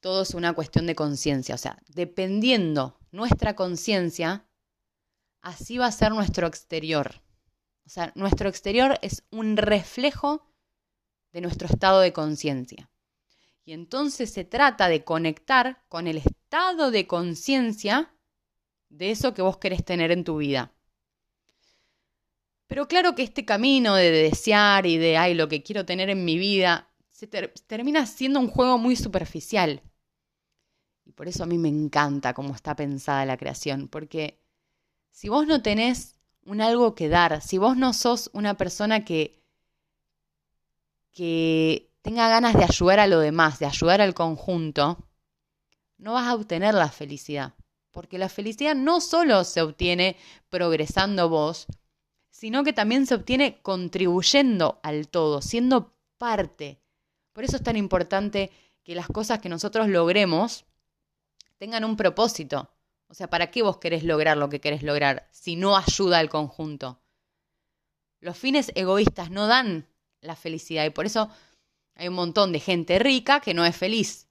todo 0.00 0.22
es 0.22 0.34
una 0.34 0.52
cuestión 0.52 0.86
de 0.86 0.94
conciencia, 0.94 1.54
o 1.54 1.58
sea, 1.58 1.78
dependiendo 1.88 2.98
nuestra 3.10 3.56
conciencia, 3.56 4.46
así 5.40 5.78
va 5.78 5.86
a 5.86 5.92
ser 5.92 6.12
nuestro 6.12 6.46
exterior. 6.46 7.22
O 7.92 7.94
sea, 7.94 8.10
nuestro 8.14 8.48
exterior 8.48 8.98
es 9.02 9.22
un 9.30 9.58
reflejo 9.58 10.50
de 11.30 11.42
nuestro 11.42 11.68
estado 11.68 12.00
de 12.00 12.14
conciencia. 12.14 12.88
Y 13.66 13.74
entonces 13.74 14.32
se 14.32 14.44
trata 14.44 14.88
de 14.88 15.04
conectar 15.04 15.84
con 15.90 16.06
el 16.06 16.16
estado 16.16 16.90
de 16.90 17.06
conciencia 17.06 18.14
de 18.88 19.10
eso 19.10 19.34
que 19.34 19.42
vos 19.42 19.58
querés 19.58 19.84
tener 19.84 20.10
en 20.10 20.24
tu 20.24 20.38
vida. 20.38 20.72
Pero 22.66 22.88
claro 22.88 23.14
que 23.14 23.24
este 23.24 23.44
camino 23.44 23.94
de 23.94 24.10
desear 24.10 24.86
y 24.86 24.96
de, 24.96 25.18
ay, 25.18 25.34
lo 25.34 25.48
que 25.48 25.62
quiero 25.62 25.84
tener 25.84 26.08
en 26.08 26.24
mi 26.24 26.38
vida, 26.38 26.90
se 27.10 27.26
termina 27.26 28.06
siendo 28.06 28.40
un 28.40 28.48
juego 28.48 28.78
muy 28.78 28.96
superficial. 28.96 29.82
Y 31.04 31.12
por 31.12 31.28
eso 31.28 31.42
a 31.42 31.46
mí 31.46 31.58
me 31.58 31.68
encanta 31.68 32.32
cómo 32.32 32.54
está 32.54 32.74
pensada 32.74 33.26
la 33.26 33.36
creación, 33.36 33.88
porque 33.88 34.40
si 35.10 35.28
vos 35.28 35.46
no 35.46 35.60
tenés 35.60 36.21
un 36.44 36.60
algo 36.60 36.94
que 36.94 37.08
dar, 37.08 37.40
si 37.42 37.58
vos 37.58 37.76
no 37.76 37.92
sos 37.92 38.30
una 38.32 38.56
persona 38.56 39.04
que, 39.04 39.42
que 41.12 41.90
tenga 42.02 42.28
ganas 42.28 42.54
de 42.54 42.64
ayudar 42.64 43.00
a 43.00 43.06
lo 43.06 43.20
demás, 43.20 43.58
de 43.58 43.66
ayudar 43.66 44.00
al 44.00 44.14
conjunto, 44.14 44.98
no 45.98 46.14
vas 46.14 46.26
a 46.26 46.34
obtener 46.34 46.74
la 46.74 46.88
felicidad. 46.88 47.54
Porque 47.92 48.18
la 48.18 48.28
felicidad 48.28 48.74
no 48.74 49.00
solo 49.00 49.44
se 49.44 49.60
obtiene 49.60 50.16
progresando 50.48 51.28
vos, 51.28 51.66
sino 52.30 52.64
que 52.64 52.72
también 52.72 53.06
se 53.06 53.14
obtiene 53.14 53.60
contribuyendo 53.62 54.80
al 54.82 55.08
todo, 55.08 55.42
siendo 55.42 55.94
parte. 56.18 56.80
Por 57.32 57.44
eso 57.44 57.56
es 57.56 57.62
tan 57.62 57.76
importante 57.76 58.50
que 58.82 58.94
las 58.94 59.06
cosas 59.06 59.38
que 59.38 59.48
nosotros 59.48 59.88
logremos 59.88 60.64
tengan 61.58 61.84
un 61.84 61.96
propósito. 61.96 62.70
O 63.12 63.14
sea, 63.14 63.28
¿para 63.28 63.50
qué 63.50 63.60
vos 63.60 63.76
querés 63.76 64.04
lograr 64.04 64.38
lo 64.38 64.48
que 64.48 64.62
querés 64.62 64.82
lograr 64.82 65.28
si 65.30 65.54
no 65.54 65.76
ayuda 65.76 66.18
al 66.18 66.30
conjunto? 66.30 67.02
Los 68.20 68.38
fines 68.38 68.72
egoístas 68.74 69.30
no 69.30 69.46
dan 69.46 69.86
la 70.22 70.34
felicidad 70.34 70.86
y 70.86 70.90
por 70.90 71.04
eso 71.04 71.30
hay 71.94 72.08
un 72.08 72.14
montón 72.14 72.52
de 72.52 72.60
gente 72.60 72.98
rica 72.98 73.40
que 73.40 73.52
no 73.52 73.66
es 73.66 73.76
feliz. 73.76 74.30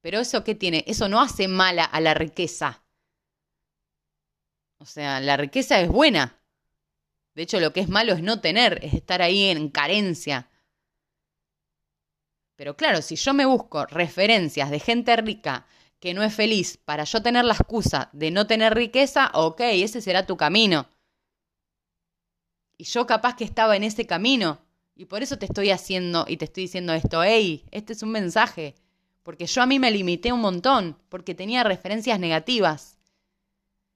Pero 0.00 0.20
eso 0.20 0.42
qué 0.42 0.54
tiene? 0.54 0.84
Eso 0.86 1.10
no 1.10 1.20
hace 1.20 1.48
mala 1.48 1.84
a 1.84 2.00
la 2.00 2.14
riqueza. 2.14 2.82
O 4.78 4.86
sea, 4.86 5.20
la 5.20 5.36
riqueza 5.36 5.78
es 5.78 5.88
buena. 5.88 6.40
De 7.34 7.42
hecho, 7.42 7.60
lo 7.60 7.74
que 7.74 7.80
es 7.80 7.90
malo 7.90 8.14
es 8.14 8.22
no 8.22 8.40
tener, 8.40 8.82
es 8.82 8.94
estar 8.94 9.20
ahí 9.20 9.50
en 9.50 9.68
carencia. 9.68 10.48
Pero 12.56 12.74
claro, 12.74 13.02
si 13.02 13.16
yo 13.16 13.34
me 13.34 13.44
busco 13.44 13.84
referencias 13.84 14.70
de 14.70 14.80
gente 14.80 15.14
rica 15.16 15.66
que 16.00 16.14
no 16.14 16.22
es 16.22 16.34
feliz 16.34 16.76
para 16.76 17.04
yo 17.04 17.22
tener 17.22 17.44
la 17.44 17.54
excusa 17.54 18.10
de 18.12 18.30
no 18.30 18.46
tener 18.46 18.74
riqueza, 18.74 19.30
ok, 19.34 19.60
ese 19.60 20.00
será 20.00 20.26
tu 20.26 20.36
camino. 20.36 20.88
Y 22.76 22.84
yo 22.84 23.06
capaz 23.06 23.36
que 23.36 23.44
estaba 23.44 23.76
en 23.76 23.84
ese 23.84 24.06
camino. 24.06 24.58
Y 24.94 25.06
por 25.06 25.22
eso 25.22 25.38
te 25.38 25.46
estoy 25.46 25.70
haciendo 25.70 26.24
y 26.28 26.36
te 26.36 26.46
estoy 26.46 26.64
diciendo 26.64 26.92
esto, 26.94 27.22
hey, 27.22 27.64
este 27.70 27.92
es 27.92 28.02
un 28.02 28.10
mensaje. 28.10 28.74
Porque 29.22 29.46
yo 29.46 29.62
a 29.62 29.66
mí 29.66 29.78
me 29.78 29.90
limité 29.90 30.32
un 30.32 30.40
montón, 30.40 30.96
porque 31.08 31.34
tenía 31.34 31.64
referencias 31.64 32.18
negativas. 32.20 32.96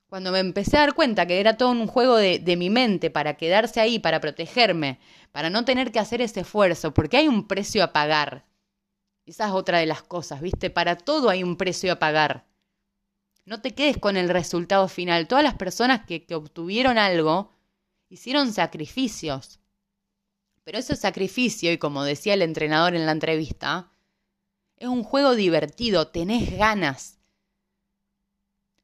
Cuando 0.08 0.32
me 0.32 0.40
empecé 0.40 0.76
a 0.76 0.80
dar 0.80 0.94
cuenta 0.94 1.24
que 1.26 1.38
era 1.38 1.56
todo 1.56 1.70
un 1.70 1.86
juego 1.86 2.16
de, 2.16 2.56
mi 2.56 2.68
mente 2.68 3.10
para 3.10 3.36
quedarse 3.36 3.80
ahí, 3.80 4.00
para 4.00 4.20
protegerme, 4.20 4.98
para 5.30 5.48
no 5.48 5.64
tener 5.64 5.92
que 5.92 6.00
hacer 6.00 6.20
ese 6.20 6.40
esfuerzo, 6.40 6.92
porque 6.92 7.16
hay 7.16 7.28
un 7.28 7.46
precio 7.46 7.84
a 7.84 7.92
pagar. 7.92 8.44
Esa 9.30 9.46
es 9.46 9.52
otra 9.52 9.78
de 9.78 9.86
las 9.86 10.02
cosas, 10.02 10.40
¿viste? 10.40 10.70
Para 10.70 10.96
todo 10.96 11.30
hay 11.30 11.44
un 11.44 11.56
precio 11.56 11.92
a 11.92 12.00
pagar. 12.00 12.48
No 13.44 13.60
te 13.60 13.76
quedes 13.76 13.96
con 13.96 14.16
el 14.16 14.28
resultado 14.28 14.88
final. 14.88 15.28
Todas 15.28 15.44
las 15.44 15.54
personas 15.54 16.04
que, 16.04 16.26
que 16.26 16.34
obtuvieron 16.34 16.98
algo 16.98 17.52
hicieron 18.08 18.52
sacrificios. 18.52 19.60
Pero 20.64 20.78
ese 20.78 20.96
sacrificio, 20.96 21.70
y 21.70 21.78
como 21.78 22.02
decía 22.02 22.34
el 22.34 22.42
entrenador 22.42 22.96
en 22.96 23.06
la 23.06 23.12
entrevista, 23.12 23.92
es 24.76 24.88
un 24.88 25.04
juego 25.04 25.36
divertido, 25.36 26.08
tenés 26.08 26.50
ganas. 26.58 27.20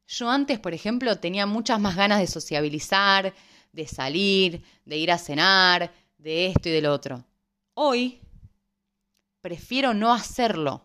Yo 0.07 0.31
antes, 0.31 0.61
por 0.61 0.75
ejemplo, 0.75 1.19
tenía 1.19 1.47
muchas 1.47 1.81
más 1.81 1.97
ganas 1.97 2.21
de 2.21 2.29
sociabilizar, 2.29 3.35
de 3.73 3.89
salir, 3.89 4.63
de 4.85 4.97
ir 4.97 5.11
a 5.11 5.19
cenar, 5.19 5.93
de 6.19 6.47
esto 6.47 6.69
y 6.69 6.73
del 6.73 6.87
otro. 6.87 7.25
Hoy 7.75 8.21
prefiero 9.47 9.95
no 9.95 10.13
hacerlo, 10.13 10.83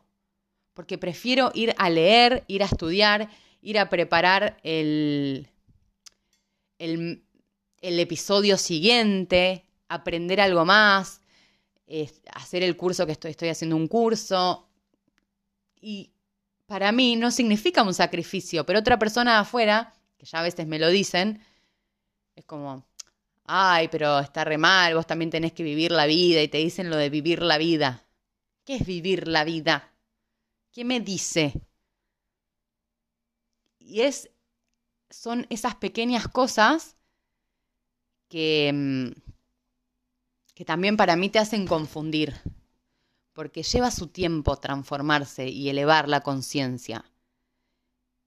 porque 0.76 1.00
prefiero 1.00 1.52
ir 1.56 1.74
a 1.80 1.89
leer, 1.89 2.43
ir 2.47 2.62
a 2.62 2.67
estudiar, 2.67 3.28
ir 3.60 3.80
a 3.80 3.89
preparar 3.89 4.60
el, 4.62 5.47
el, 6.78 7.24
episodio 7.82 8.58
siguiente, 8.58 9.65
aprender 9.89 10.39
algo 10.39 10.63
más, 10.63 11.21
hacer 12.36 12.62
el 12.62 12.78
curso 12.78 13.08
que 13.08 13.13
estoy, 13.13 13.32
estoy 13.32 13.50
haciendo 13.50 13.76
un 13.76 13.88
curso. 13.88 14.69
Y 15.82 16.12
para 16.67 16.91
mí 16.91 17.15
no 17.15 17.32
significa 17.32 17.82
un 17.82 17.95
sacrificio, 17.95 18.63
pero 18.63 18.78
otra 18.78 19.00
persona 19.00 19.39
afuera, 19.39 19.91
que 20.19 20.28
ya 20.28 20.38
a 20.38 20.43
veces 20.43 20.67
me 20.67 20.78
lo 20.78 20.89
dicen, 20.89 21.43
es 22.36 22.45
como, 22.45 22.86
ay, 23.45 23.88
pero 23.88 24.19
está 24.19 24.43
re 24.43 24.60
mal, 24.60 24.93
vos 24.93 25.08
también 25.08 25.32
tenés 25.32 25.52
que 25.52 25.63
vivir 25.63 25.91
la 25.91 26.06
vida 26.06 26.43
y 26.43 26.47
te 26.47 26.60
dicen 26.60 26.91
lo 26.91 26.97
de 26.97 27.10
vivir 27.10 27.41
la 27.41 27.58
vida. 27.58 28.06
¿Qué 28.65 28.76
es 28.76 28.86
vivir 28.86 29.28
la 29.28 29.43
vida? 29.43 29.91
¿Qué 30.71 30.86
me 30.86 31.00
dice? 31.00 31.62
Y 33.80 34.02
es, 34.02 34.30
son 35.10 35.47
esas 35.50 35.76
pequeñas 35.76 36.28
cosas 36.28 36.95
que, 38.30 38.71
mm, 38.74 39.32
que 40.54 40.65
también 40.65 40.95
para 40.95 41.15
mí 41.15 41.30
te 41.30 41.39
hacen 41.39 41.65
confundir 41.65 42.36
porque 43.34 43.63
lleva 43.63 43.91
su 43.91 44.08
tiempo 44.08 44.58
transformarse 44.58 45.47
y 45.47 45.69
elevar 45.69 46.08
la 46.08 46.21
conciencia. 46.21 47.06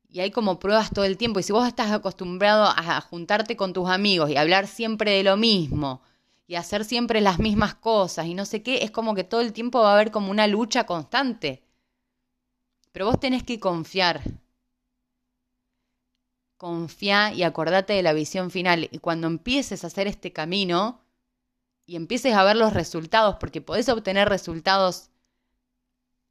Y 0.09 0.20
hay 0.20 0.31
como 0.31 0.59
pruebas 0.59 0.90
todo 0.90 1.05
el 1.05 1.16
tiempo. 1.16 1.40
Y 1.40 1.42
si 1.42 1.53
vos 1.53 1.66
estás 1.66 1.90
acostumbrado 1.90 2.64
a 2.64 3.01
juntarte 3.01 3.57
con 3.57 3.73
tus 3.73 3.88
amigos 3.88 4.31
y 4.31 4.37
hablar 4.37 4.66
siempre 4.66 5.11
de 5.12 5.25
lo 5.25 5.37
mismo 5.37 6.03
y 6.46 6.57
hacer 6.57 6.85
siempre 6.85 7.20
las 7.20 7.38
mismas 7.38 7.74
cosas 7.74 8.26
y 8.26 8.35
no 8.35 8.44
sé 8.44 8.62
qué, 8.62 8.85
es 8.85 8.90
como 8.90 9.14
que 9.14 9.24
todo 9.24 9.40
el 9.40 9.52
tiempo 9.52 9.80
va 9.80 9.92
a 9.92 9.94
haber 9.94 10.11
como 10.11 10.30
una 10.30 10.46
lucha 10.46 10.85
constante. 10.85 11.62
Pero 12.92 13.07
vos 13.07 13.18
tenés 13.18 13.42
que 13.42 13.59
confiar. 13.59 14.22
Confía 16.57 17.33
y 17.33 17.42
acordate 17.42 17.92
de 17.94 18.02
la 18.02 18.12
visión 18.12 18.50
final. 18.50 18.88
Y 18.92 18.98
cuando 18.98 19.26
empieces 19.26 19.85
a 19.85 19.88
hacer 19.88 20.07
este 20.07 20.33
camino, 20.33 21.04
y 21.87 21.96
empieces 21.96 22.35
a 22.35 22.44
ver 22.44 22.57
los 22.57 22.72
resultados, 22.72 23.37
porque 23.38 23.61
podés 23.61 23.88
obtener 23.88 24.28
resultados 24.28 25.11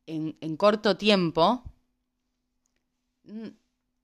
en, 0.05 0.57
corto 0.57 0.97
tiempo, 0.97 1.63
mm, 3.23 3.49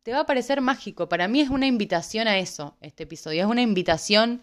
te 0.03 0.13
va 0.13 0.21
a 0.21 0.25
parecer 0.25 0.61
mágico. 0.61 1.09
Para 1.09 1.27
mí 1.27 1.41
es 1.41 1.49
una 1.49 1.67
invitación 1.67 2.27
a 2.27 2.37
eso, 2.37 2.77
este 2.81 3.03
episodio. 3.03 3.43
Es 3.43 3.49
una 3.49 3.61
invitación 3.61 4.41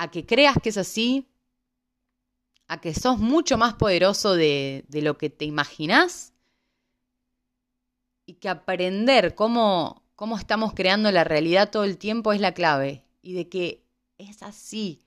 a 0.00 0.10
que 0.10 0.24
creas 0.24 0.56
que 0.62 0.70
es 0.70 0.78
así, 0.78 1.28
a 2.68 2.80
que 2.80 2.94
sos 2.94 3.18
mucho 3.18 3.58
más 3.58 3.74
poderoso 3.74 4.32
de, 4.34 4.86
de 4.88 5.02
lo 5.02 5.18
que 5.18 5.28
te 5.28 5.44
imaginás 5.44 6.32
y 8.24 8.34
que 8.34 8.48
aprender 8.48 9.34
cómo, 9.34 10.02
cómo 10.16 10.38
estamos 10.38 10.72
creando 10.72 11.12
la 11.12 11.24
realidad 11.24 11.70
todo 11.70 11.84
el 11.84 11.98
tiempo 11.98 12.32
es 12.32 12.40
la 12.40 12.54
clave 12.54 13.04
y 13.20 13.34
de 13.34 13.50
que 13.50 13.84
es 14.16 14.42
así. 14.42 15.04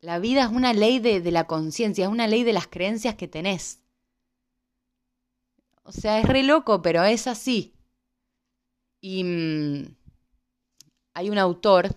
La 0.00 0.18
vida 0.18 0.42
es 0.42 0.50
una 0.50 0.74
ley 0.74 0.98
de, 0.98 1.22
la 1.30 1.46
conciencia, 1.46 2.04
es 2.04 2.10
una 2.10 2.26
ley 2.26 2.44
de 2.44 2.52
las 2.52 2.66
creencias 2.66 3.14
que 3.14 3.28
tenés. 3.28 3.80
O 5.84 5.92
sea, 5.92 6.20
es 6.20 6.26
re 6.26 6.42
loco, 6.42 6.82
pero 6.82 7.02
es 7.02 7.26
así. 7.26 7.72
Y 9.00 9.24
mm, 9.24 9.86
hay 11.14 11.30
un 11.30 11.38
autor 11.38 11.96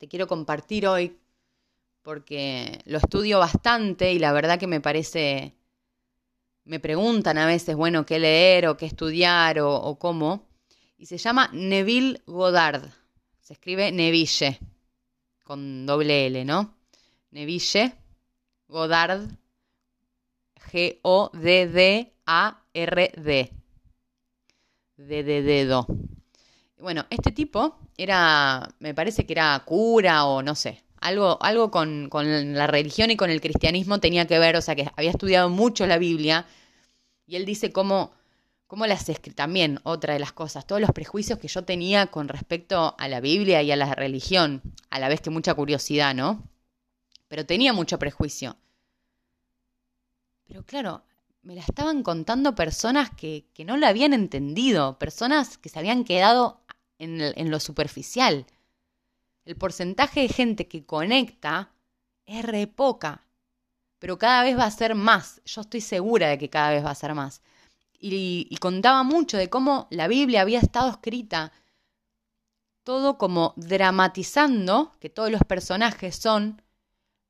te 0.00 0.08
quiero 0.08 0.26
compartir 0.26 0.88
hoy 0.88 1.16
porque 2.00 2.80
lo 2.86 2.96
estudio 2.96 3.38
bastante 3.38 4.14
y 4.14 4.18
la 4.18 4.32
verdad 4.32 4.58
que 4.58 4.66
me 4.66 4.80
parece, 4.80 5.54
me 6.64 6.80
preguntan 6.80 7.36
a 7.36 7.44
veces, 7.44 7.76
bueno, 7.76 8.06
qué 8.06 8.18
leer 8.18 8.66
o 8.66 8.78
qué 8.78 8.86
estudiar 8.86 9.60
o, 9.60 9.98
cómo. 10.00 10.48
Y 10.96 11.04
se 11.04 11.18
llama 11.18 11.50
Neville 11.52 12.22
Goddard. 12.26 12.90
Se 13.42 13.52
escribe 13.52 13.92
Neville, 13.92 14.58
con 15.44 15.84
doble 15.84 16.28
L, 16.28 16.46
¿no? 16.46 16.74
Neville 17.30 17.92
Godard, 18.68 19.28
G-O-D-D-A-R-D. 20.72 22.10
D 24.96 25.22
de 25.24 25.42
dedo. 25.42 25.86
Bueno, 26.78 27.04
este 27.10 27.32
tipo 27.32 27.78
era, 28.02 28.68
me 28.78 28.94
parece 28.94 29.26
que 29.26 29.32
era 29.32 29.60
cura 29.64 30.24
o 30.24 30.42
no 30.42 30.54
sé, 30.54 30.82
algo, 31.00 31.42
algo 31.42 31.70
con, 31.70 32.08
con, 32.08 32.54
la 32.54 32.66
religión 32.66 33.10
y 33.10 33.16
con 33.16 33.30
el 33.30 33.40
cristianismo 33.40 34.00
tenía 34.00 34.26
que 34.26 34.38
ver, 34.38 34.56
o 34.56 34.62
sea 34.62 34.74
que 34.74 34.90
había 34.96 35.10
estudiado 35.10 35.48
mucho 35.48 35.86
la 35.86 35.98
Biblia 35.98 36.46
y 37.26 37.36
él 37.36 37.44
dice 37.44 37.72
cómo, 37.72 38.12
cómo 38.66 38.86
las 38.86 39.10
también, 39.34 39.80
otra 39.84 40.14
de 40.14 40.20
las 40.20 40.32
cosas, 40.32 40.66
todos 40.66 40.80
los 40.80 40.92
prejuicios 40.92 41.38
que 41.38 41.48
yo 41.48 41.64
tenía 41.64 42.06
con 42.06 42.28
respecto 42.28 42.94
a 42.98 43.08
la 43.08 43.20
Biblia 43.20 43.62
y 43.62 43.72
a 43.72 43.76
la 43.76 43.94
religión, 43.94 44.62
a 44.90 44.98
la 44.98 45.08
vez 45.08 45.20
que 45.20 45.30
mucha 45.30 45.54
curiosidad, 45.54 46.14
¿no? 46.14 46.50
pero 47.30 47.46
tenía 47.46 47.72
mucho 47.72 47.96
prejuicio. 48.00 48.56
Pero 50.48 50.64
claro, 50.64 51.04
me 51.42 51.54
la 51.54 51.60
estaban 51.60 52.02
contando 52.02 52.56
personas 52.56 53.08
que, 53.10 53.46
no 53.64 53.76
la 53.76 53.86
habían 53.86 54.12
entendido, 54.12 54.98
personas 54.98 55.56
que 55.56 55.68
se 55.68 55.78
habían 55.78 56.02
quedado 56.02 56.60
en, 57.00 57.50
lo 57.50 57.58
superficial. 57.58 58.46
El 59.44 59.56
porcentaje 59.56 60.20
de 60.20 60.28
gente 60.28 60.68
que 60.68 60.84
conecta 60.84 61.72
es 62.26 62.44
re 62.44 62.66
poca, 62.66 63.24
pero 63.98 64.18
cada 64.18 64.44
vez 64.44 64.56
va 64.56 64.64
a 64.64 64.70
ser 64.70 64.94
más. 64.94 65.40
Yo 65.44 65.62
estoy 65.62 65.80
segura 65.80 66.28
de 66.28 66.38
que 66.38 66.50
cada 66.50 66.70
vez 66.70 66.84
va 66.84 66.90
a 66.90 66.94
ser 66.94 67.14
más. 67.14 67.42
Y, 67.98 68.46
y, 68.48 68.56
contaba 68.56 69.02
mucho 69.02 69.36
de 69.36 69.50
cómo 69.50 69.86
la 69.90 70.08
Biblia 70.08 70.40
había 70.40 70.60
estado 70.60 70.90
escrita 70.90 71.52
todo 72.82 73.18
como 73.18 73.52
dramatizando 73.56 74.92
que 75.00 75.10
todos 75.10 75.30
los 75.30 75.42
personajes 75.42 76.16
son 76.16 76.62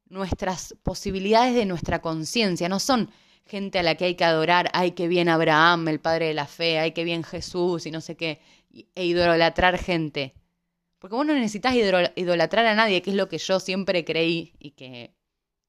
nuestras 0.08 0.74
posibilidades 0.82 1.54
de 1.54 1.66
nuestra 1.66 2.00
conciencia, 2.00 2.68
no 2.68 2.78
son 2.78 3.10
gente 3.46 3.80
a 3.80 3.82
la 3.82 3.96
que 3.96 4.04
hay 4.04 4.14
que 4.14 4.24
adorar, 4.24 4.70
ay, 4.72 4.92
que 4.92 5.08
bien 5.08 5.28
Abraham, 5.28 5.88
el 5.88 6.00
padre 6.00 6.28
de 6.28 6.34
la 6.34 6.46
fe, 6.46 6.78
ay, 6.78 6.92
que 6.92 7.04
bien 7.04 7.24
Jesús 7.24 7.84
y 7.86 7.90
no 7.90 8.00
sé 8.00 8.16
qué, 8.16 8.40
e 8.72 9.04
idolatrar 9.04 9.78
gente. 9.78 10.34
Porque 10.98 11.16
vos 11.16 11.26
no 11.26 11.34
necesitas 11.34 11.74
idolatrar 11.74 12.66
a 12.66 12.74
nadie, 12.74 13.02
que 13.02 13.10
es 13.10 13.16
lo 13.16 13.28
que 13.28 13.38
yo 13.38 13.58
siempre 13.58 14.04
creí 14.04 14.54
y 14.58 14.72
que 14.72 15.14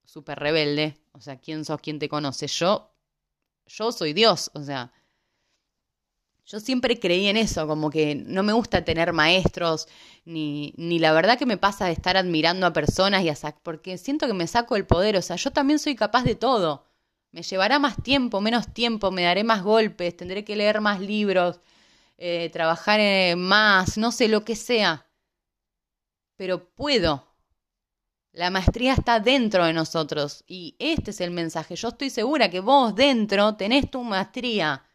súper 0.03 0.39
rebelde. 0.39 0.97
O 1.13 1.21
sea, 1.21 1.39
¿quién 1.39 1.63
sos? 1.63 1.79
¿Quién 1.81 1.99
te 1.99 2.09
conoce? 2.09 2.47
Yo, 2.47 2.93
yo 3.65 3.91
soy 3.91 4.13
Dios. 4.13 4.51
O 4.53 4.63
sea, 4.63 4.91
yo 6.45 6.59
siempre 6.59 6.99
creí 6.99 7.27
en 7.27 7.37
eso, 7.37 7.65
como 7.65 7.89
que 7.89 8.15
no 8.15 8.43
me 8.43 8.51
gusta 8.51 8.83
tener 8.83 9.13
maestros, 9.13 9.87
ni, 10.25 10.73
ni 10.75 10.99
la 10.99 11.13
verdad 11.13 11.37
que 11.37 11.45
me 11.45 11.57
pasa 11.57 11.85
de 11.85 11.93
estar 11.93 12.17
admirando 12.17 12.67
a 12.67 12.73
personas 12.73 13.23
y 13.23 13.29
a 13.29 13.35
porque 13.63 13.97
siento 13.97 14.27
que 14.27 14.33
me 14.33 14.47
saco 14.47 14.75
el 14.75 14.85
poder. 14.85 15.15
O 15.15 15.21
sea, 15.21 15.37
yo 15.37 15.51
también 15.51 15.79
soy 15.79 15.95
capaz 15.95 16.23
de 16.23 16.35
todo. 16.35 16.87
Me 17.31 17.43
llevará 17.43 17.79
más 17.79 18.03
tiempo, 18.03 18.41
menos 18.41 18.73
tiempo, 18.73 19.11
me 19.11 19.23
daré 19.23 19.45
más 19.45 19.63
golpes, 19.63 20.17
tendré 20.17 20.43
que 20.43 20.57
leer 20.57 20.81
más 20.81 20.99
libros, 20.99 21.61
eh, 22.23 22.51
trabajar 22.51 22.99
eh, 22.99 23.35
más, 23.35 23.97
no 23.97 24.11
sé, 24.11 24.27
lo 24.27 24.45
que 24.45 24.55
sea. 24.55 25.09
Pero 26.35 26.69
puedo. 26.69 27.27
La 28.31 28.51
maestría 28.51 28.93
está 28.93 29.19
dentro 29.19 29.65
de 29.65 29.73
nosotros 29.73 30.43
y 30.45 30.75
este 30.77 31.09
es 31.09 31.19
el 31.19 31.31
mensaje. 31.31 31.75
Yo 31.75 31.87
estoy 31.87 32.11
segura 32.11 32.51
que 32.51 32.59
vos 32.59 32.93
dentro 32.93 33.55
tenés 33.55 33.89
tu 33.89 34.03
maestría. 34.03 34.85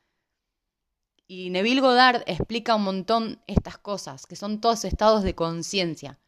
Y 1.26 1.50
Neville 1.50 1.80
Goddard 1.80 2.22
explica 2.26 2.76
un 2.76 2.84
montón 2.84 3.42
estas 3.48 3.76
cosas, 3.76 4.24
que 4.26 4.36
son 4.36 4.60
todos 4.60 4.84
estados 4.84 5.24
de 5.24 5.34
conciencia. 5.34 6.20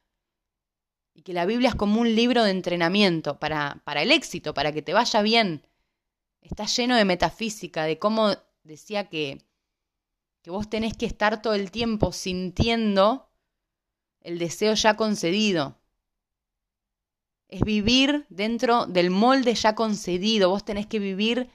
Y 1.15 1.23
que 1.23 1.33
la 1.33 1.47
Biblia 1.47 1.69
es 1.69 1.75
como 1.77 2.01
un 2.01 2.13
libro 2.13 2.43
de 2.43 2.51
entrenamiento 2.51 3.39
para, 3.39 3.81
para 3.85 4.03
el 4.03 4.11
éxito, 4.11 4.53
para 4.53 4.73
que 4.73 4.83
te 4.83 4.95
vaya 4.95 5.23
bien. 5.23 5.65
Está 6.41 6.65
lleno 6.67 6.97
de 6.97 7.05
metafísica, 7.05 7.85
de 7.85 8.01
cómo 8.01 8.33
decía 8.65 9.09
que, 9.09 9.48
que 10.49 10.53
vos 10.53 10.71
tenés 10.71 10.97
que 10.97 11.05
estar 11.05 11.43
todo 11.43 11.53
el 11.53 11.71
tiempo 11.71 12.11
sintiendo 12.11 13.29
el 14.23 14.39
deseo 14.39 14.73
ya 14.73 14.97
concedido. 14.97 15.77
Es 17.49 17.61
vivir 17.61 18.25
dentro 18.31 18.87
del 18.87 19.11
molde 19.11 19.55
ya 19.55 19.75
concedido. 19.75 20.49
Vos 20.49 20.65
tenés 20.65 20.87
que 20.87 21.01
vivir 21.01 21.51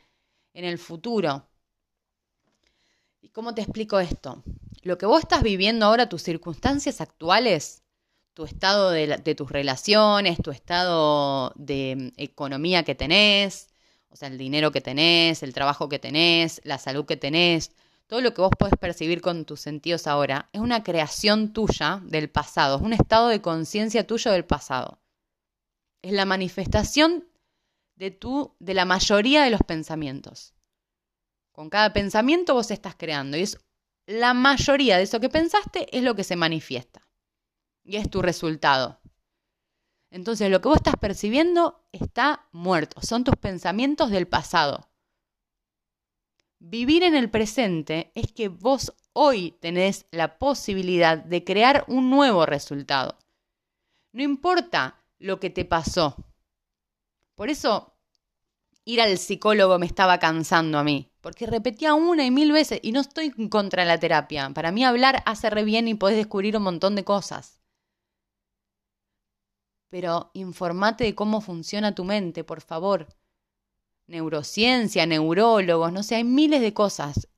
en 0.54 0.66
el 0.66 0.78
futuro. 0.78 1.48
¿Y 3.20 3.30
cómo 3.30 3.56
te 3.56 3.64
explico 3.64 4.00
esto? 4.00 4.44
Lo 4.84 5.00
que 5.00 5.08
vos 5.08 5.22
estás 5.22 5.42
viviendo 5.42 5.88
ahora, 5.88 6.08
tus 6.08 6.22
circunstancias 6.22 7.02
actuales, 7.02 7.82
tu 8.36 8.46
estado 8.46 8.92
de, 8.92 9.08
de 9.18 9.34
tus 9.34 9.50
relaciones, 9.50 10.38
tu 10.38 10.52
estado 10.52 11.52
de 11.56 12.14
economía 12.18 12.84
que 12.84 12.94
tenés, 12.94 13.70
o 14.10 14.16
sea, 14.16 14.28
el 14.28 14.38
dinero 14.38 14.72
que 14.72 14.82
tenés, 14.82 15.42
el 15.42 15.56
trabajo 15.56 15.90
que 15.90 15.98
tenés, 15.98 16.62
la 16.64 16.78
salud 16.78 17.08
que 17.08 17.18
tenés, 17.18 17.72
todo 18.08 18.22
lo 18.22 18.34
que 18.34 18.42
vos 18.42 18.52
podés 18.58 18.76
percibir 18.80 19.22
con 19.22 19.46
tus 19.46 19.62
sentidos 19.62 20.08
ahora, 20.08 20.50
es 20.54 20.62
una 20.62 20.84
creación 20.84 21.54
tuya 21.54 22.02
del 22.04 22.30
pasado, 22.30 22.78
es 22.78 22.82
un 22.82 22.94
estado 22.94 23.30
de 23.30 23.42
conciencia 23.42 24.06
tuyo 24.06 24.32
del 24.32 24.46
pasado. 24.46 25.00
Es 26.02 26.12
la 26.12 26.26
manifestación 26.26 27.28
de, 27.96 28.12
tu, 28.12 28.56
de 28.60 28.74
la 28.74 28.86
mayoría 28.86 29.44
de 29.44 29.50
los 29.50 29.62
pensamientos. 29.62 30.54
Con 31.52 31.70
cada 31.70 31.94
pensamiento 31.94 32.54
vos 32.54 32.72
estás 32.72 32.96
creando 32.96 33.38
y 33.38 33.42
es 33.42 33.60
la 34.06 34.34
mayoría 34.34 34.98
de 34.98 35.04
eso 35.04 35.20
que 35.20 35.30
pensaste 35.30 35.88
es 35.96 36.04
lo 36.04 36.16
que 36.16 36.24
se 36.24 36.36
manifiesta. 36.36 37.08
Y 37.86 37.98
es 37.98 38.10
tu 38.10 38.22
resultado. 38.22 39.00
Entonces 40.10 40.52
lo 40.52 40.62
que 40.62 40.68
vos 40.68 40.78
estás 40.78 40.98
percibiendo 40.98 41.84
está 41.92 42.48
muerto, 42.52 43.02
son 43.02 43.24
tus 43.24 43.36
pensamientos 43.36 44.12
del 44.12 44.28
pasado. 44.28 44.90
Vivir 46.66 47.04
en 47.04 47.14
el 47.14 47.30
presente 47.30 48.14
es 48.16 48.32
que 48.32 48.48
vos 48.48 48.94
hoy 49.12 49.52
tenés 49.60 50.06
la 50.12 50.38
posibilidad 50.38 51.18
de 51.18 51.44
crear 51.44 51.84
un 51.90 52.10
nuevo 52.10 52.46
resultado. 52.46 53.18
No 54.14 54.24
importa 54.24 55.04
lo 55.20 55.42
que 55.42 55.50
te 55.50 55.66
pasó. 55.66 56.16
Por 57.36 57.50
eso 57.50 57.98
ir 58.86 59.02
al 59.02 59.18
psicólogo 59.18 59.78
me 59.78 59.86
estaba 59.86 60.20
cansando 60.20 60.78
a 60.78 60.86
mí, 60.86 61.12
porque 61.20 61.48
repetía 61.48 61.96
una 61.96 62.26
y 62.26 62.32
mil 62.32 62.54
veces 62.54 62.80
y 62.82 62.94
no 62.94 63.02
estoy 63.02 63.32
contra 63.50 63.84
la 63.84 64.00
terapia. 64.00 64.50
Para 64.52 64.72
mí 64.72 64.86
hablar 64.86 65.22
hace 65.26 65.50
re 65.50 65.66
bien 65.66 65.90
y 65.90 65.96
podés 65.96 66.16
descubrir 66.16 66.56
un 66.56 66.64
montón 66.64 66.96
de 66.96 67.04
cosas 67.04 67.60
pero 69.90 70.32
informate 70.34 71.04
de 71.04 71.14
cómo 71.14 71.40
funciona 71.40 71.94
tu 71.94 72.04
mente, 72.04 72.44
por 72.44 72.62
favor. 72.62 73.10
Neurociencia, 74.08 75.06
neurólogos, 75.06 75.92
no 75.92 76.04
sé, 76.04 76.16
hay 76.16 76.24
miles 76.24 76.62
de 76.62 76.74
cosas 76.74 77.30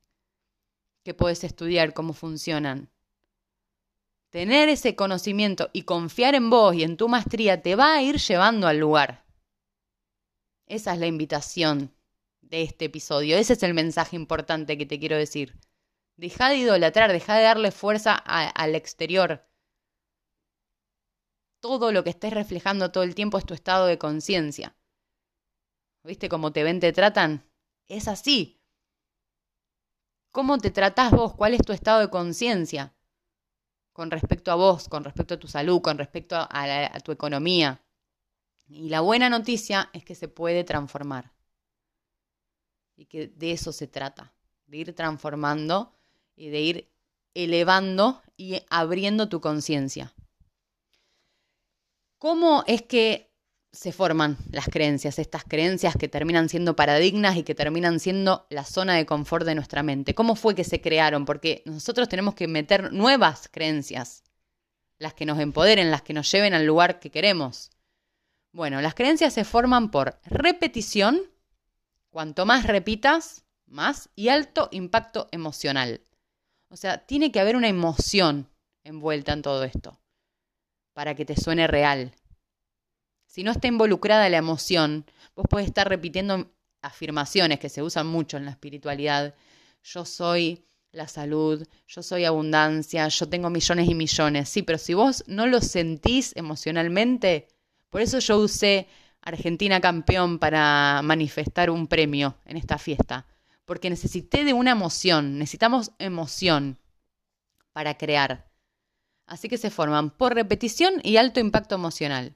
que 1.03 1.13
puedes 1.13 1.43
estudiar 1.43 1.93
cómo 1.93 2.13
funcionan. 2.13 2.91
Tener 4.31 4.69
ese 4.69 4.95
conocimiento 4.95 5.69
y 5.71 5.83
confiar 5.83 6.35
en 6.35 6.49
vos 6.49 6.75
y 6.75 6.83
en 6.83 6.97
tu 6.97 7.07
maestría 7.07 7.61
te 7.61 7.75
va 7.75 7.93
a 7.93 8.01
ir 8.01 8.17
llevando 8.17 8.67
al 8.67 8.79
lugar. 8.79 9.25
Esa 10.65 10.93
es 10.93 10.99
la 10.99 11.07
invitación 11.07 11.95
de 12.41 12.63
este 12.63 12.85
episodio. 12.85 13.37
Ese 13.37 13.53
es 13.53 13.63
el 13.63 13.73
mensaje 13.73 14.15
importante 14.15 14.77
que 14.77 14.85
te 14.85 14.99
quiero 14.99 15.15
decir. 15.15 15.59
Deja 16.17 16.49
de 16.49 16.57
idolatrar, 16.57 17.11
deja 17.11 17.35
de 17.35 17.43
darle 17.43 17.71
fuerza 17.71 18.15
al 18.15 18.75
exterior 18.75 19.45
todo 21.65 21.91
lo 21.91 22.03
que 22.03 22.11
estés 22.11 22.31
reflejando 22.31 22.91
todo 22.91 23.03
el 23.03 23.15
tiempo 23.15 23.39
es 23.39 23.45
tu 23.47 23.55
estado 23.55 23.87
de 23.87 23.97
conciencia. 23.97 24.75
¿Viste 26.05 26.29
cómo 26.29 26.51
te 26.51 26.63
ven, 26.63 26.79
te 26.79 26.93
tratan? 26.93 27.49
Es 27.87 28.07
así. 28.07 28.61
¿Cómo 30.31 30.59
te 30.59 30.69
tratás 30.69 31.11
vos? 31.11 31.33
¿Cuál 31.33 31.55
es 31.55 31.61
tu 31.61 31.73
estado 31.73 31.99
de 31.99 32.11
conciencia? 32.11 32.93
Con 33.91 34.11
respecto 34.11 34.51
a 34.51 34.55
vos, 34.55 34.87
con 34.87 35.03
respecto 35.03 35.33
a 35.33 35.39
tu 35.39 35.47
salud, 35.47 35.81
con 35.81 35.97
respecto 35.97 36.35
a, 36.35 36.47
a 36.51 36.99
tu 36.99 37.11
economía. 37.11 37.81
Y 38.67 38.89
la 38.89 39.01
buena 39.01 39.29
noticia 39.29 39.89
es 39.93 40.05
que 40.05 40.13
se 40.13 40.27
puede 40.27 40.63
transformar. 40.63 41.31
Y 42.95 43.05
que 43.05 43.27
de 43.27 43.51
eso 43.51 43.71
se 43.71 43.87
trata, 43.87 44.31
de 44.67 44.77
ir 44.77 44.95
transformando 44.95 45.95
y 46.35 46.49
de 46.49 46.61
ir 46.61 46.91
elevando 47.33 48.21
y 48.37 48.61
abriendo 48.69 49.27
tu 49.27 49.41
conciencia. 49.41 50.13
¿Cómo 52.19 52.63
es 52.67 52.83
que 52.83 53.34
se 53.75 53.91
forman 53.91 54.37
las 54.51 54.65
creencias, 54.65 55.19
estas 55.19 55.43
creencias 55.43 55.95
que 55.97 56.07
terminan 56.07 56.49
siendo 56.49 56.75
paradigmas 56.75 57.35
y 57.35 57.43
que 57.43 57.53
terminan 57.53 57.99
siendo 57.99 58.47
la 58.49 58.63
zona 58.63 58.95
de 58.95 59.05
confort 59.05 59.45
de 59.45 59.55
nuestra 59.55 59.83
mente? 59.83 60.15
¿Cómo 60.15 60.35
fue 60.35 60.55
que 60.55 60.63
se 60.63 60.81
crearon? 60.81 61.25
Porque 61.25 61.61
nosotros 61.65 62.07
tenemos 62.09 62.35
que 62.35 62.47
meter 62.47 62.93
nuevas 62.93 63.49
creencias, 63.51 64.23
las 64.97 65.13
que 65.13 65.25
nos 65.25 65.39
empoderen, 65.39 65.91
las 65.91 66.01
que 66.01 66.13
nos 66.13 66.31
lleven 66.31 66.53
al 66.53 66.65
lugar 66.65 66.99
que 66.99 67.11
queremos. 67.11 67.69
Bueno, 68.51 68.81
las 68.81 68.95
creencias 68.95 69.33
se 69.33 69.43
forman 69.43 69.91
por 69.91 70.19
repetición, 70.23 71.21
cuanto 72.09 72.45
más 72.45 72.65
repitas, 72.65 73.43
más, 73.67 74.09
y 74.15 74.29
alto 74.29 74.69
impacto 74.71 75.27
emocional. 75.31 76.01
O 76.69 76.77
sea, 76.77 77.05
tiene 77.05 77.31
que 77.31 77.41
haber 77.41 77.57
una 77.57 77.67
emoción 77.67 78.49
envuelta 78.83 79.33
en 79.33 79.41
todo 79.41 79.63
esto 79.63 79.99
para 80.93 81.13
que 81.13 81.25
te 81.25 81.35
suene 81.35 81.67
real. 81.67 82.13
Si 83.35 83.43
no 83.43 83.51
está 83.51 83.67
involucrada 83.67 84.29
la 84.29 84.37
emoción, 84.37 85.05
vos 85.35 85.45
podés 85.49 85.67
estar 85.67 85.89
repitiendo 85.89 86.53
afirmaciones 86.81 87.59
que 87.59 87.67
se 87.67 87.83
usan 87.83 88.07
mucho 88.07 88.37
en 88.37 88.45
la 88.45 88.51
espiritualidad. 88.51 89.35
Yo 89.83 90.05
soy 90.05 90.63
la 90.93 91.09
salud, 91.09 91.67
yo 91.85 92.01
soy 92.01 92.23
abundancia, 92.23 93.05
yo 93.09 93.27
tengo 93.27 93.49
millones 93.49 93.89
y 93.89 93.93
millones. 93.93 94.47
Sí, 94.47 94.61
pero 94.61 94.77
si 94.77 94.93
vos 94.93 95.25
no 95.27 95.47
lo 95.47 95.59
sentís 95.59 96.31
emocionalmente, 96.37 97.49
por 97.89 97.99
eso 97.99 98.19
yo 98.19 98.37
usé 98.37 98.87
Argentina 99.19 99.81
campeón 99.81 100.39
para 100.39 101.01
manifestar 101.03 101.69
un 101.69 101.87
premio 101.87 102.37
en 102.45 102.55
esta 102.55 102.77
fiesta. 102.77 103.25
Porque 103.65 103.89
necesité 103.89 104.45
de 104.45 104.53
una 104.53 104.71
emoción, 104.71 105.39
necesitamos 105.39 105.91
emoción 105.99 106.79
para 107.73 107.97
crear. 107.97 108.49
Así 109.25 109.49
que 109.49 109.57
se 109.57 109.71
forman 109.71 110.09
por 110.09 110.35
repetición 110.35 111.01
y 111.03 111.17
alto 111.17 111.41
impacto 111.41 111.75
emocional. 111.75 112.33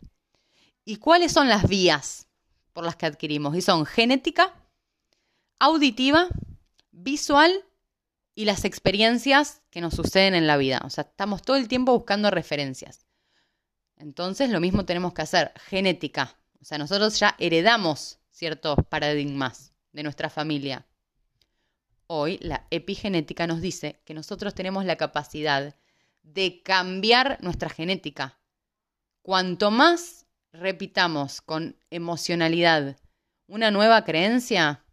¿Y 0.89 0.95
cuáles 0.95 1.32
son 1.32 1.49
las 1.49 1.69
vías 1.69 2.28
por 2.73 2.84
las 2.84 2.95
que 2.95 3.06
adquirimos? 3.06 3.56
Y 3.56 3.62
son 3.62 3.86
genética, 3.86 4.56
auditiva, 5.60 6.28
visual 6.89 7.63
y 8.34 8.45
las 8.45 8.65
experiencias 8.65 9.62
que 9.69 9.82
nos 9.82 9.93
suceden 9.93 10.34
en 10.34 10.47
la 10.47 10.58
vida. 10.58 10.82
O 10.84 10.89
sea, 10.89 11.04
estamos 11.04 11.43
todo 11.43 11.58
el 11.58 11.67
tiempo 11.67 11.93
buscando 11.93 12.32
referencias. 12.32 13.06
Entonces, 13.97 14.49
lo 14.49 14.60
mismo 14.60 14.84
tenemos 14.86 15.13
que 15.13 15.21
hacer, 15.21 15.54
genética. 15.67 16.36
O 16.60 16.65
sea, 16.65 16.80
nosotros 16.80 17.19
ya 17.19 17.36
heredamos 17.38 18.17
ciertos 18.32 18.80
paradigmas 18.89 19.75
de 19.91 20.02
nuestra 20.02 20.32
familia. 20.32 20.88
Hoy 22.08 22.39
la 22.41 22.65
epigenética 22.71 23.45
nos 23.45 23.62
dice 23.62 24.02
que 24.06 24.15
nosotros 24.15 24.56
tenemos 24.56 24.86
la 24.86 24.95
capacidad 24.95 25.75
de 26.23 26.63
cambiar 26.63 27.38
nuestra 27.43 27.69
genética. 27.69 28.39
Cuanto 29.21 29.69
más 29.69 30.25
repitamos 30.51 31.41
con 31.41 31.77
emocionalidad 31.89 32.97
una 33.47 33.71
nueva 33.71 34.03
creencia, 34.03 34.85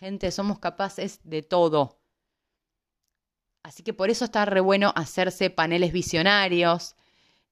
Gente, 0.00 0.30
somos 0.30 0.58
capaces 0.58 1.20
de 1.24 1.42
todo. 1.42 2.00
Así 3.62 3.82
que 3.82 3.92
por 3.92 4.08
eso 4.08 4.24
está 4.24 4.46
re 4.46 4.60
bueno 4.60 4.94
hacerse 4.96 5.50
paneles 5.50 5.92
visionarios, 5.92 6.96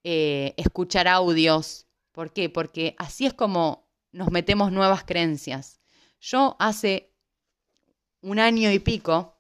eh, 0.03 0.55
escuchar 0.57 1.09
audios. 1.09 1.87
¿Por 2.11 2.33
qué? 2.33 2.49
Porque 2.49 2.95
así 2.97 3.27
es 3.27 3.35
como 3.35 3.91
nos 4.13 4.31
metemos 4.31 4.73
nuevas 4.73 5.05
creencias. 5.05 5.83
Yo 6.23 6.57
hace 6.59 7.13
un 8.23 8.39
año 8.39 8.73
y 8.73 8.79
pico 8.79 9.37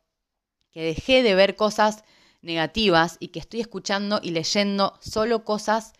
que 0.70 0.82
dejé 0.82 1.22
de 1.22 1.34
ver 1.34 1.56
cosas 1.56 2.04
negativas 2.42 3.16
y 3.20 3.28
que 3.28 3.38
estoy 3.38 3.60
escuchando 3.60 4.20
y 4.22 4.32
leyendo 4.32 4.98
solo 5.00 5.46
cosas 5.46 5.94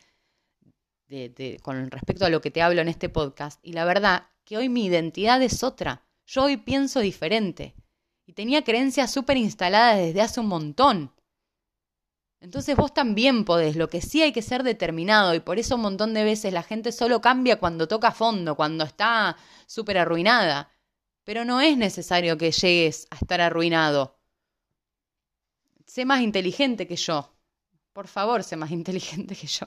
con 1.63 1.91
respecto 1.91 2.27
a 2.27 2.31
lo 2.31 2.41
que 2.41 2.51
te 2.51 2.63
hablo 2.63 2.81
en 2.81 2.89
este 2.89 3.09
podcast. 3.09 3.59
Y 3.63 3.73
la 3.73 3.85
verdad 3.85 4.29
que 4.45 4.57
hoy 4.57 4.69
mi 4.69 4.87
identidad 4.87 5.43
es 5.43 5.63
otra. 5.63 6.07
Yo 6.27 6.45
hoy 6.45 6.57
pienso 6.57 7.01
diferente. 7.01 7.75
Y 8.27 8.35
tenía 8.35 8.63
creencias 8.63 9.11
súper 9.11 9.39
instaladas 9.39 9.99
desde 9.99 10.21
hace 10.21 10.41
un 10.41 10.49
montón. 10.49 11.13
Entonces 12.41 12.77
vos 12.77 12.95
también 12.95 13.45
podés, 13.45 13.75
lo 13.75 13.89
que 13.89 14.01
sí 14.01 14.23
hay 14.23 14.33
que 14.33 14.43
ser 14.43 14.63
determinado 14.63 15.35
y 15.35 15.41
por 15.41 15.59
eso 15.59 15.75
un 15.75 15.83
montón 15.83 16.15
de 16.15 16.23
veces 16.25 16.53
la 16.53 16.63
gente 16.63 16.93
solo 16.93 17.21
cambia 17.21 17.59
cuando 17.59 17.89
toca 17.89 18.13
fondo, 18.13 18.55
cuando 18.55 18.85
está 18.85 19.37
súper 19.67 19.99
arruinada. 19.99 20.71
Pero 21.25 21.45
no 21.45 21.61
es 21.61 21.77
necesario 21.77 22.39
que 22.39 22.53
llegues 22.53 23.07
a 23.11 23.17
estar 23.17 23.41
arruinado. 23.41 24.19
Sé 25.87 26.05
más 26.05 26.21
inteligente 26.21 26.87
que 26.87 26.97
yo. 26.97 27.35
Por 27.93 28.07
favor, 28.07 28.45
sé 28.45 28.57
más 28.57 28.71
inteligente 28.81 29.35
que 29.35 29.47
yo. 29.47 29.67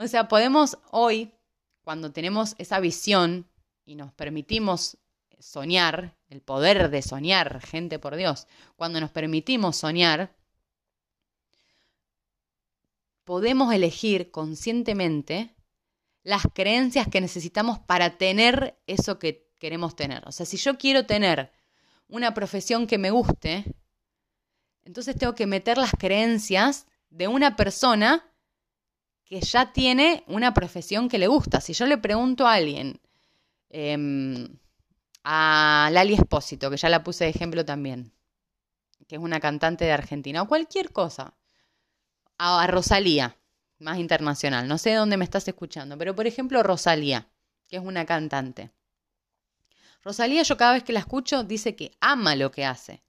O 0.00 0.08
sea, 0.08 0.28
podemos 0.28 0.78
hoy, 0.92 1.34
cuando 1.82 2.10
tenemos 2.10 2.54
esa 2.56 2.80
visión 2.80 3.46
y 3.84 3.96
nos 3.96 4.14
permitimos 4.14 4.96
soñar, 5.38 6.16
el 6.30 6.40
poder 6.40 6.88
de 6.88 7.02
soñar, 7.02 7.60
gente 7.60 7.98
por 7.98 8.16
Dios, 8.16 8.46
cuando 8.76 8.98
nos 8.98 9.10
permitimos 9.10 9.76
soñar, 9.76 10.34
podemos 13.24 13.74
elegir 13.74 14.30
conscientemente 14.30 15.54
las 16.22 16.44
creencias 16.54 17.06
que 17.06 17.20
necesitamos 17.20 17.78
para 17.78 18.16
tener 18.16 18.80
eso 18.86 19.18
que 19.18 19.50
queremos 19.58 19.96
tener. 19.96 20.26
O 20.26 20.32
sea, 20.32 20.46
si 20.46 20.56
yo 20.56 20.78
quiero 20.78 21.04
tener 21.04 21.52
una 22.08 22.32
profesión 22.32 22.86
que 22.86 22.96
me 22.96 23.10
guste, 23.10 23.66
entonces 24.82 25.14
tengo 25.18 25.34
que 25.34 25.46
meter 25.46 25.76
las 25.76 25.92
creencias 25.92 26.86
de 27.10 27.28
una 27.28 27.54
persona 27.54 28.29
que 29.30 29.40
ya 29.40 29.72
tiene 29.72 30.24
una 30.26 30.52
profesión 30.52 31.08
que 31.08 31.16
le 31.16 31.28
gusta. 31.28 31.60
Si 31.60 31.72
yo 31.72 31.86
le 31.86 31.98
pregunto 31.98 32.48
a 32.48 32.54
alguien, 32.54 33.00
em, 33.68 34.58
a 35.22 35.88
Lali 35.92 36.14
Espósito, 36.14 36.68
que 36.68 36.76
ya 36.76 36.88
la 36.88 37.04
puse 37.04 37.24
de 37.24 37.30
ejemplo 37.30 37.64
también, 37.64 38.12
que 39.06 39.14
es 39.14 39.22
una 39.22 39.38
cantante 39.38 39.84
de 39.84 39.92
Argentina, 39.92 40.42
o 40.42 40.48
cualquier 40.48 40.90
cosa, 40.90 41.34
a, 42.38 42.66
Rosalía, 42.66 43.36
más 43.78 43.98
internacional. 43.98 44.66
No 44.66 44.78
sé 44.78 44.94
dónde 44.94 45.16
me 45.16 45.24
estás 45.24 45.46
escuchando, 45.46 45.96
pero 45.96 46.16
por 46.16 46.26
ejemplo 46.26 46.64
Rosalía, 46.64 47.28
que 47.68 47.76
es 47.76 47.82
una 47.82 48.04
cantante. 48.06 48.72
Rosalía, 50.02 50.42
yo 50.42 50.56
cada 50.56 50.72
vez 50.72 50.82
que 50.82 50.92
la 50.92 51.00
escucho, 51.00 51.44
dice 51.44 51.76
que 51.76 51.92
ama 52.00 52.34
lo 52.34 52.50
que 52.50 52.64
hace. 52.64 53.04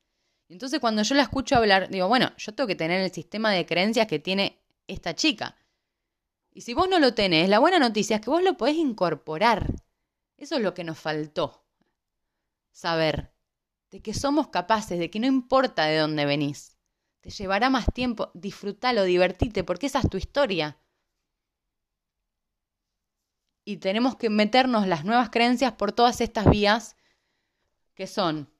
Entonces 0.50 0.80
cuando 0.80 1.02
yo 1.02 1.16
la 1.16 1.24
escucho 1.24 1.56
hablar, 1.56 1.90
digo, 1.90 2.08
bueno, 2.08 2.32
yo 2.38 2.54
tengo 2.54 2.68
que 2.68 2.76
tener 2.76 3.02
el 3.02 3.12
sistema 3.12 3.50
de 3.52 3.66
creencias 3.66 4.06
que 4.06 4.20
tiene 4.20 4.62
esta 4.88 5.16
chica. 5.16 5.56
Y 6.54 6.62
si 6.62 6.74
vos 6.74 6.90
no 6.90 7.00
lo 7.00 7.14
tenés, 7.14 7.50
la 7.50 7.60
buena 7.60 7.80
noticia 7.80 8.18
es 8.18 8.22
que 8.22 8.30
vos 8.30 8.44
lo 8.44 8.58
podés 8.58 8.76
incorporar. 8.76 9.74
Eso 10.38 10.56
es 10.56 10.62
lo 10.62 10.74
que 10.74 10.84
nos 10.84 11.00
faltó. 11.00 11.66
Saber 12.72 13.34
de 13.92 14.02
que 14.02 14.14
somos 14.14 14.48
capaces, 14.48 14.98
de 15.00 15.10
que 15.10 15.20
no 15.20 15.28
importa 15.28 15.86
de 15.86 15.98
dónde 15.98 16.26
venís. 16.26 16.78
Te 17.20 17.30
llevará 17.30 17.70
más 17.70 17.86
tiempo, 17.94 18.32
disfrútalo, 18.34 19.04
divertite, 19.04 19.64
porque 19.64 19.86
esa 19.86 20.00
es 20.00 20.10
tu 20.10 20.18
historia. 20.18 20.78
Y 23.64 23.78
tenemos 23.78 24.16
que 24.16 24.30
meternos 24.30 24.88
las 24.88 25.06
nuevas 25.06 25.30
creencias 25.30 25.74
por 25.74 25.92
todas 25.92 26.20
estas 26.20 26.50
vías 26.50 26.96
que 27.94 28.08
son 28.08 28.52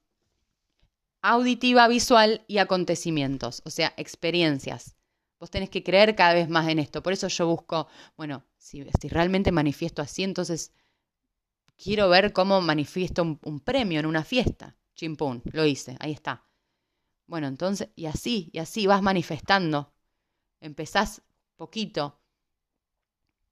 auditiva, 1.22 1.88
visual 1.88 2.44
y 2.46 2.58
acontecimientos, 2.58 3.62
o 3.64 3.70
sea, 3.70 3.92
experiencias. 3.96 4.96
Vos 5.42 5.50
tenés 5.50 5.70
que 5.70 5.82
creer 5.82 6.14
cada 6.14 6.34
vez 6.34 6.48
más 6.48 6.68
en 6.68 6.78
esto. 6.78 7.02
Por 7.02 7.12
eso 7.12 7.26
yo 7.26 7.48
busco, 7.48 7.88
bueno, 8.16 8.44
si, 8.58 8.84
realmente 9.08 9.50
manifiesto 9.50 10.00
así, 10.00 10.22
entonces 10.22 10.70
quiero 11.76 12.08
ver 12.08 12.32
cómo 12.32 12.60
manifiesto 12.60 13.24
un, 13.24 13.58
premio 13.58 13.98
en 13.98 14.06
una 14.06 14.22
fiesta. 14.22 14.76
Chimpún, 14.94 15.42
lo 15.46 15.66
hice, 15.66 15.96
ahí 15.98 16.12
está. 16.12 16.44
Bueno, 17.26 17.48
entonces, 17.48 17.88
y 17.96 18.06
así, 18.06 18.50
y 18.52 18.60
así 18.60 18.86
vas 18.86 19.02
manifestando. 19.02 19.92
Empezás 20.60 21.22
poquito, 21.56 22.20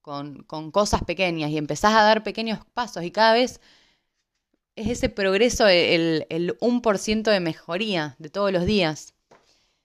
con, 0.01 0.43
con, 0.43 0.71
cosas 0.71 1.03
pequeñas, 1.03 1.51
y 1.51 1.57
empezás 1.57 1.93
a 1.93 2.03
dar 2.03 2.23
pequeños 2.23 2.59
pasos, 2.73 3.03
y 3.03 3.11
cada 3.11 3.33
vez 3.33 3.59
es 4.77 4.87
ese 4.87 5.09
progreso, 5.09 5.67
el, 5.67 6.25
el 6.29 6.57
1% 6.59 7.23
de 7.23 7.39
mejoría 7.41 8.15
de 8.17 8.29
todos 8.29 8.53
los 8.53 8.65
días. 8.65 9.13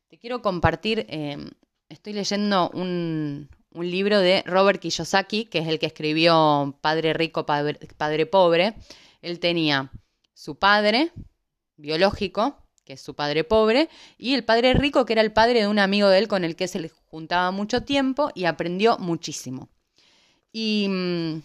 Te 0.06 0.18
quiero 0.18 0.40
compartir, 0.40 1.04
em, 1.08 1.50
estoy 1.88 2.12
leyendo 2.12 2.70
un, 2.70 3.48
un, 3.70 3.90
libro 3.90 4.18
de 4.18 4.42
Robert 4.46 4.80
Kiyosaki, 4.80 5.46
que 5.46 5.58
es 5.58 5.68
el 5.68 5.78
que 5.78 5.86
escribió 5.86 6.78
Padre 6.80 7.12
Rico, 7.12 7.46
Padre, 7.46 8.26
Pobre. 8.26 8.74
Él 9.22 9.40
tenía 9.40 9.90
su 10.34 10.56
padre 10.56 11.12
biológico, 11.76 12.56
que 12.84 12.94
es 12.94 13.00
su 13.00 13.14
padre 13.14 13.44
pobre, 13.44 13.88
y 14.16 14.34
el 14.34 14.44
padre 14.44 14.72
rico, 14.74 15.04
que 15.04 15.14
era 15.14 15.22
el 15.22 15.32
padre 15.32 15.60
de 15.60 15.68
un 15.68 15.78
amigo 15.78 16.08
de 16.08 16.18
él 16.18 16.28
con 16.28 16.44
el 16.44 16.56
que 16.56 16.68
se 16.68 16.78
le 16.78 16.88
juntaba 16.88 17.50
mucho 17.50 17.82
tiempo 17.82 18.30
y 18.34 18.44
aprendió 18.44 18.96
muchísimo. 18.98 19.68
Y 20.52 20.86
mm, 20.88 21.42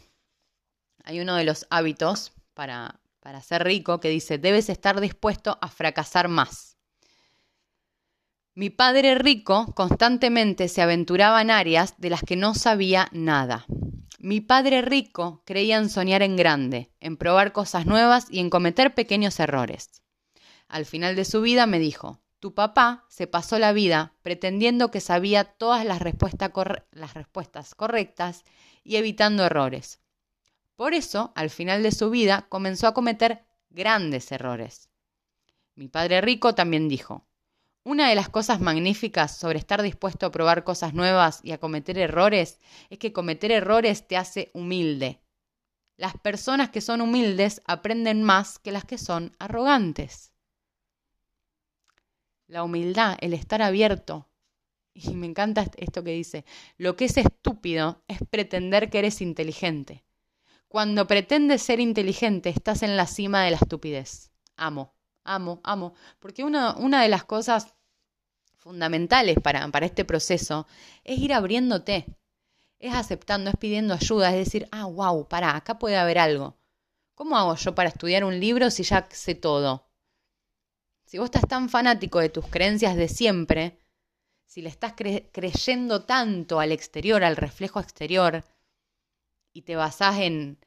hay 1.04 1.19
uno 1.19 1.36
de 1.36 1.43
los 1.43 1.65
hábitos 1.69 2.32
para, 2.54 3.01
para 3.19 3.41
ser 3.41 3.63
rico 3.63 3.99
que 3.99 4.10
dice, 4.10 4.38
debes 4.38 4.69
estar 4.69 5.01
dispuesto 5.01 5.58
a 5.62 5.67
fracasar 5.67 6.27
más. 6.27 6.71
Mi 8.54 8.70
padre 8.70 9.16
rico 9.16 9.74
constantemente 9.76 10.68
se 10.68 10.82
aventuraba 10.82 11.42
en 11.42 11.52
áreas 11.52 11.96
de 12.00 12.10
las 12.10 12.22
que 12.22 12.36
no 12.36 12.54
sabía 12.54 13.08
nada. 13.14 13.66
Mi 14.20 14.42
padre 14.42 14.82
rico 14.82 15.42
creía 15.46 15.78
en 15.78 15.90
soñar 15.90 16.22
en 16.22 16.36
grande, 16.36 16.92
en 17.00 17.16
probar 17.16 17.54
cosas 17.54 17.86
nuevas 17.86 18.28
y 18.30 18.40
en 18.40 18.50
cometer 18.50 18.94
pequeños 18.94 19.40
errores. 19.40 20.02
Al 20.68 20.86
final 20.86 21.16
de 21.16 21.24
su 21.24 21.42
vida 21.42 21.66
me 21.66 21.80
dijo, 21.80 22.20
tu 22.42 22.54
papá 22.54 23.06
se 23.08 23.26
pasó 23.26 23.58
la 23.58 23.72
vida 23.72 24.16
pretendiendo 24.22 24.92
que 24.92 25.00
sabía 25.00 25.46
todas 25.46 25.86
las, 25.86 26.02
las 26.92 27.14
respuestas 27.14 27.74
correctas 27.74 28.44
y 28.84 28.98
evitando 28.98 29.46
errores. 29.46 30.02
Por 30.76 30.94
eso, 30.94 31.32
al 31.36 31.52
final 31.52 31.84
de 31.84 31.94
su 31.94 32.10
vida, 32.10 32.48
comenzó 32.50 32.88
a 32.88 32.94
cometer 32.94 33.46
grandes 33.70 34.30
errores. 34.34 34.90
Mi 35.76 35.88
padre 35.88 36.20
rico 36.20 36.54
también 36.54 36.90
dijo, 36.90 37.26
una 37.84 38.10
de 38.10 38.15
las 38.15 38.30
cosas 38.30 38.62
magníficas 38.62 39.36
sobre 39.36 39.60
estar 39.60 39.82
dispuesto 39.82 40.26
a 40.26 40.32
probar 40.32 40.63
cosas 40.63 40.94
nuevas 40.94 41.39
y 41.44 41.52
a 41.52 41.60
cometer 41.60 41.98
errores 41.98 42.60
es 42.89 43.00
que 43.00 43.13
cometer 43.13 43.52
errores 43.52 44.08
te 44.08 44.17
hace 44.17 44.52
humilde. 44.54 45.20
Las 45.98 46.17
personas 46.17 46.70
que 46.70 46.82
son 46.82 47.02
humildes 47.02 47.62
aprenden 47.65 48.24
más 48.24 48.60
que 48.60 48.72
las 48.72 48.86
que 48.86 48.98
son 48.98 49.36
arrogantes 49.39 50.32
la 52.52 52.63
humildad, 52.63 53.17
el 53.22 53.34
estar 53.34 53.62
abierto. 53.62 54.30
Y 54.94 55.15
me 55.15 55.26
encanta 55.26 55.65
esto 55.78 56.04
que 56.04 56.12
dice, 56.12 56.46
lo 56.78 56.98
que 56.98 57.06
es 57.06 57.15
estúpido 57.17 58.04
es 58.08 58.20
pretender 58.30 58.89
que 58.89 59.00
eres 59.00 59.22
inteligente. 59.22 60.04
Cuando 60.67 61.08
pretendes 61.08 61.62
ser 61.62 61.79
inteligente 61.79 62.50
estás 62.50 62.84
en 62.84 62.98
la 62.98 63.08
cima 63.08 63.44
de 63.44 63.52
la 63.52 63.58
estupidez. 63.58 64.32
Amo, 64.58 64.94
amo, 65.24 65.62
amo. 65.63 65.94
Porque 66.19 66.44
una, 66.44 66.76
una 66.78 67.02
de 67.02 67.10
las 67.10 67.24
cosas 67.24 67.74
fundamentales 68.58 69.38
para, 69.42 69.67
para 69.69 69.86
este 69.86 70.06
proceso 70.06 70.67
es 71.04 71.19
ir 71.19 71.34
abriéndote, 71.34 72.06
es 72.80 72.94
aceptando, 72.94 73.50
es 73.50 73.58
pidiendo 73.58 73.94
ayuda, 73.94 74.30
es 74.30 74.46
decir, 74.46 74.67
ah, 74.72 74.86
wow, 74.86 75.28
para 75.28 75.56
acá 75.56 75.80
puede 75.80 75.98
haber 75.98 76.19
algo. 76.19 76.58
¿Cómo 77.15 77.38
hago 77.38 77.56
yo 77.56 77.76
para 77.76 77.90
estudiar 77.90 78.24
un 78.24 78.40
libro 78.40 78.72
si 78.72 78.84
ya 78.84 79.08
sé 79.12 79.36
todo? 79.36 79.88
Si 81.06 81.17
vos 81.17 81.26
estás 81.26 81.48
tan 81.48 81.69
fanático 81.69 82.19
de 82.19 82.30
tus 82.30 82.48
creencias 82.48 82.96
de 82.96 83.08
siempre, 83.08 83.78
si 84.46 84.62
le 84.62 84.69
estás 84.69 84.94
creyendo 84.96 86.04
tanto 86.04 86.60
al 86.60 86.72
exterior, 86.72 87.24
al 87.24 87.36
reflejo 87.36 87.80
exterior, 87.80 88.44
y 89.54 89.63
te 89.63 89.76
basás 89.76 90.19
en, 90.19 90.58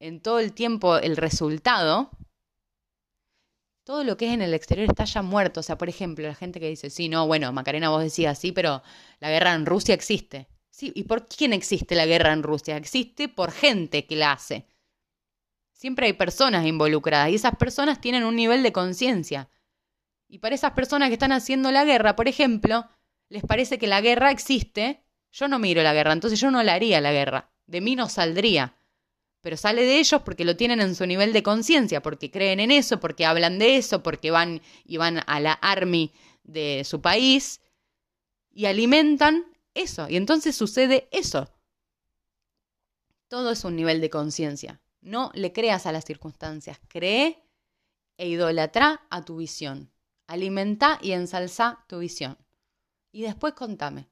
en 0.00 0.20
todo 0.20 0.38
el 0.38 0.52
tiempo 0.52 0.96
el 0.96 1.16
resultado, 1.16 2.10
todo 3.84 4.04
lo 4.04 4.16
que 4.16 4.28
es 4.28 4.34
en 4.34 4.42
el 4.42 4.54
exterior 4.54 4.88
está 4.88 5.04
ya 5.04 5.22
muerto. 5.22 5.60
O 5.60 5.62
sea, 5.62 5.78
por 5.78 5.88
ejemplo, 5.88 6.26
la 6.26 6.34
gente 6.34 6.60
que 6.60 6.68
dice, 6.68 6.90
sí, 6.90 7.08
no, 7.08 7.26
bueno, 7.26 7.52
Macarena, 7.52 7.90
vos 7.90 8.02
decías 8.02 8.38
sí, 8.38 8.52
pero 8.52 8.82
la 9.20 9.30
guerra 9.30 9.54
en 9.54 9.66
Rusia 9.66 9.94
existe. 9.94 10.48
Sí, 10.70 10.92
¿y 10.94 11.04
por 11.04 11.28
quién 11.28 11.52
existe 11.52 11.94
la 11.94 12.06
guerra 12.06 12.32
en 12.32 12.42
Rusia? 12.42 12.76
Existe 12.76 13.28
por 13.28 13.52
gente 13.52 14.06
que 14.06 14.16
la 14.16 14.32
hace. 14.32 14.66
Siempre 15.72 16.06
hay 16.06 16.12
personas 16.12 16.64
involucradas 16.64 17.30
y 17.30 17.34
esas 17.34 17.56
personas 17.56 18.00
tienen 18.00 18.24
un 18.24 18.36
nivel 18.36 18.62
de 18.62 18.72
conciencia. 18.72 19.48
Y 20.28 20.38
para 20.38 20.54
esas 20.54 20.72
personas 20.72 21.08
que 21.08 21.14
están 21.14 21.32
haciendo 21.32 21.70
la 21.72 21.84
guerra, 21.84 22.16
por 22.16 22.28
ejemplo, 22.28 22.88
les 23.28 23.42
parece 23.42 23.78
que 23.78 23.86
la 23.86 24.00
guerra 24.00 24.30
existe. 24.30 25.04
Yo 25.30 25.48
no 25.48 25.58
miro 25.58 25.82
la 25.82 25.92
guerra, 25.92 26.12
entonces 26.12 26.40
yo 26.40 26.50
no 26.50 26.62
la 26.62 26.74
haría 26.74 27.00
la 27.00 27.12
guerra. 27.12 27.50
De 27.66 27.80
mí 27.80 27.96
no 27.96 28.08
saldría. 28.08 28.76
Pero 29.42 29.56
sale 29.56 29.82
de 29.82 29.98
ellos 29.98 30.22
porque 30.22 30.44
lo 30.44 30.56
tienen 30.56 30.80
en 30.80 30.94
su 30.94 31.04
nivel 31.04 31.32
de 31.32 31.42
conciencia, 31.42 32.00
porque 32.00 32.30
creen 32.30 32.60
en 32.60 32.70
eso, 32.70 33.00
porque 33.00 33.26
hablan 33.26 33.58
de 33.58 33.76
eso, 33.76 34.02
porque 34.02 34.30
van 34.30 34.62
y 34.84 34.96
van 34.96 35.20
a 35.26 35.40
la 35.40 35.52
army 35.52 36.12
de 36.44 36.82
su 36.84 37.00
país 37.00 37.60
y 38.52 38.66
alimentan 38.66 39.44
eso. 39.74 40.08
Y 40.08 40.16
entonces 40.16 40.54
sucede 40.54 41.08
eso. 41.10 41.50
Todo 43.28 43.50
es 43.50 43.64
un 43.64 43.74
nivel 43.74 44.00
de 44.00 44.10
conciencia. 44.10 44.80
No 45.00 45.32
le 45.34 45.52
creas 45.52 45.86
a 45.86 45.92
las 45.92 46.04
circunstancias, 46.04 46.78
cree 46.86 47.42
e 48.16 48.28
idolatra 48.28 49.04
a 49.10 49.24
tu 49.24 49.38
visión. 49.38 49.90
Alimenta 50.28 51.00
y 51.02 51.12
ensalza 51.12 51.84
tu 51.88 51.98
visión. 51.98 52.38
Y 53.10 53.22
después 53.22 53.54
contame. 53.54 54.08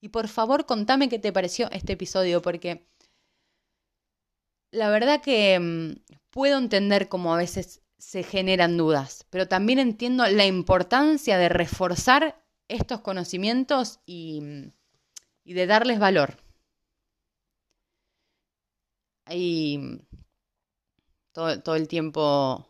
Y 0.00 0.08
por 0.08 0.28
favor 0.28 0.64
contame 0.64 1.10
qué 1.10 1.18
te 1.18 1.32
pareció 1.32 1.70
este 1.70 1.92
episodio, 1.92 2.40
porque 2.40 2.88
la 4.70 4.90
verdad 4.90 5.20
que 5.22 5.58
mm, 5.58 6.14
puedo 6.30 6.58
entender 6.58 7.08
cómo 7.08 7.34
a 7.34 7.38
veces 7.38 7.82
se 7.98 8.22
generan 8.22 8.76
dudas, 8.76 9.26
pero 9.30 9.48
también 9.48 9.78
entiendo 9.78 10.26
la 10.26 10.46
importancia 10.46 11.38
de 11.38 11.48
reforzar 11.48 12.42
estos 12.68 13.00
conocimientos 13.00 14.00
y, 14.06 14.40
mm, 14.40 14.70
y 15.44 15.52
de 15.54 15.66
darles 15.66 15.98
valor. 15.98 16.36
Hay 19.26 20.06
todo, 21.32 21.60
todo 21.62 21.76
el 21.76 21.88
tiempo 21.88 22.66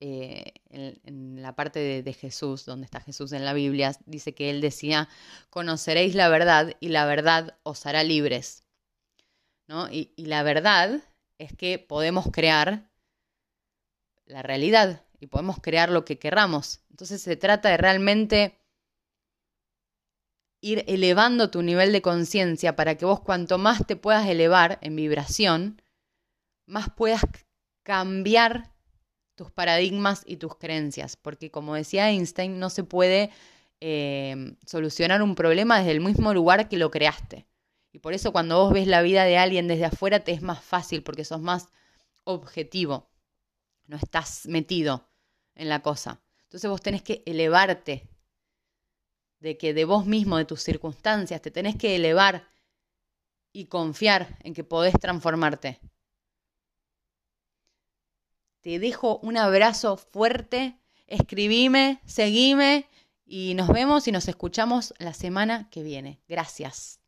eh, 0.00 0.52
en, 0.70 1.42
la 1.42 1.56
parte 1.56 2.02
de, 2.02 2.12
Jesús, 2.12 2.64
donde 2.64 2.84
está 2.84 3.00
Jesús 3.00 3.32
en 3.32 3.44
la 3.44 3.52
Biblia, 3.52 3.92
dice 4.06 4.32
que 4.32 4.50
él 4.50 4.60
decía, 4.60 5.08
conoceréis 5.50 6.14
la 6.14 6.28
verdad 6.28 6.76
y 6.78 6.88
la 6.88 7.04
verdad 7.04 7.58
os 7.64 7.84
hará 7.86 8.04
libres. 8.04 8.64
Y 9.90 10.26
la 10.26 10.42
verdad 10.42 11.02
es 11.38 11.52
que 11.54 11.78
podemos 11.78 12.26
crear 12.32 12.90
la 14.26 14.42
realidad 14.42 15.02
y 15.20 15.26
podemos 15.26 15.58
crear 15.60 15.90
lo 15.90 16.04
que 16.04 16.18
querramos. 16.18 16.80
Entonces 16.90 17.20
se 17.20 17.36
trata 17.36 17.68
de 17.68 17.76
realmente 17.76 18.58
ir 20.60 20.84
elevando 20.88 21.50
tu 21.50 21.62
nivel 21.62 21.92
de 21.92 22.02
conciencia 22.02 22.76
para 22.76 22.96
que 22.96 23.04
vos 23.04 23.20
cuanto 23.20 23.58
más 23.58 23.86
te 23.86 23.96
puedas 23.96 24.26
elevar 24.26 24.78
en 24.80 24.96
vibración, 24.96 25.82
más 26.66 26.90
puedas 26.90 27.22
cambiar 27.82 28.72
tus 29.34 29.52
paradigmas 29.52 30.22
y 30.26 30.36
tus 30.36 30.56
creencias, 30.56 31.16
porque 31.16 31.50
como 31.50 31.74
decía 31.74 32.10
Einstein, 32.10 32.58
no 32.58 32.70
se 32.70 32.82
puede 32.82 33.30
eh, 33.80 34.56
solucionar 34.66 35.22
un 35.22 35.36
problema 35.36 35.78
desde 35.78 35.92
el 35.92 36.00
mismo 36.00 36.34
lugar 36.34 36.68
que 36.68 36.76
lo 36.76 36.90
creaste. 36.90 37.46
Y 37.92 38.00
por 38.00 38.12
eso 38.12 38.32
cuando 38.32 38.58
vos 38.58 38.72
ves 38.72 38.86
la 38.86 39.02
vida 39.02 39.24
de 39.24 39.38
alguien 39.38 39.68
desde 39.68 39.86
afuera 39.86 40.20
te 40.20 40.32
es 40.32 40.42
más 40.42 40.62
fácil, 40.62 41.02
porque 41.02 41.24
sos 41.24 41.40
más 41.40 41.68
objetivo, 42.24 43.10
no 43.86 43.96
estás 43.96 44.46
metido 44.46 45.08
en 45.54 45.68
la 45.68 45.80
cosa. 45.80 46.22
Entonces 46.42 46.70
vos 46.70 46.82
tenés 46.82 47.02
que 47.02 47.22
elevarte 47.26 48.08
de 49.40 49.56
que 49.56 49.74
de 49.74 49.84
vos 49.84 50.06
mismo, 50.06 50.36
de 50.36 50.44
tus 50.44 50.62
circunstancias, 50.62 51.40
te 51.40 51.50
tenés 51.50 51.76
que 51.76 51.96
elevar 51.96 52.48
y 53.52 53.66
confiar 53.66 54.38
en 54.40 54.54
que 54.54 54.64
podés 54.64 54.94
transformarte. 55.00 55.80
Te 58.60 58.78
dejo 58.78 59.18
un 59.22 59.36
abrazo 59.36 59.96
fuerte, 59.96 60.78
escribime, 61.06 62.00
seguime 62.04 62.88
y 63.24 63.54
nos 63.54 63.68
vemos 63.68 64.08
y 64.08 64.12
nos 64.12 64.28
escuchamos 64.28 64.94
la 64.98 65.14
semana 65.14 65.68
que 65.70 65.82
viene. 65.82 66.20
Gracias. 66.28 67.00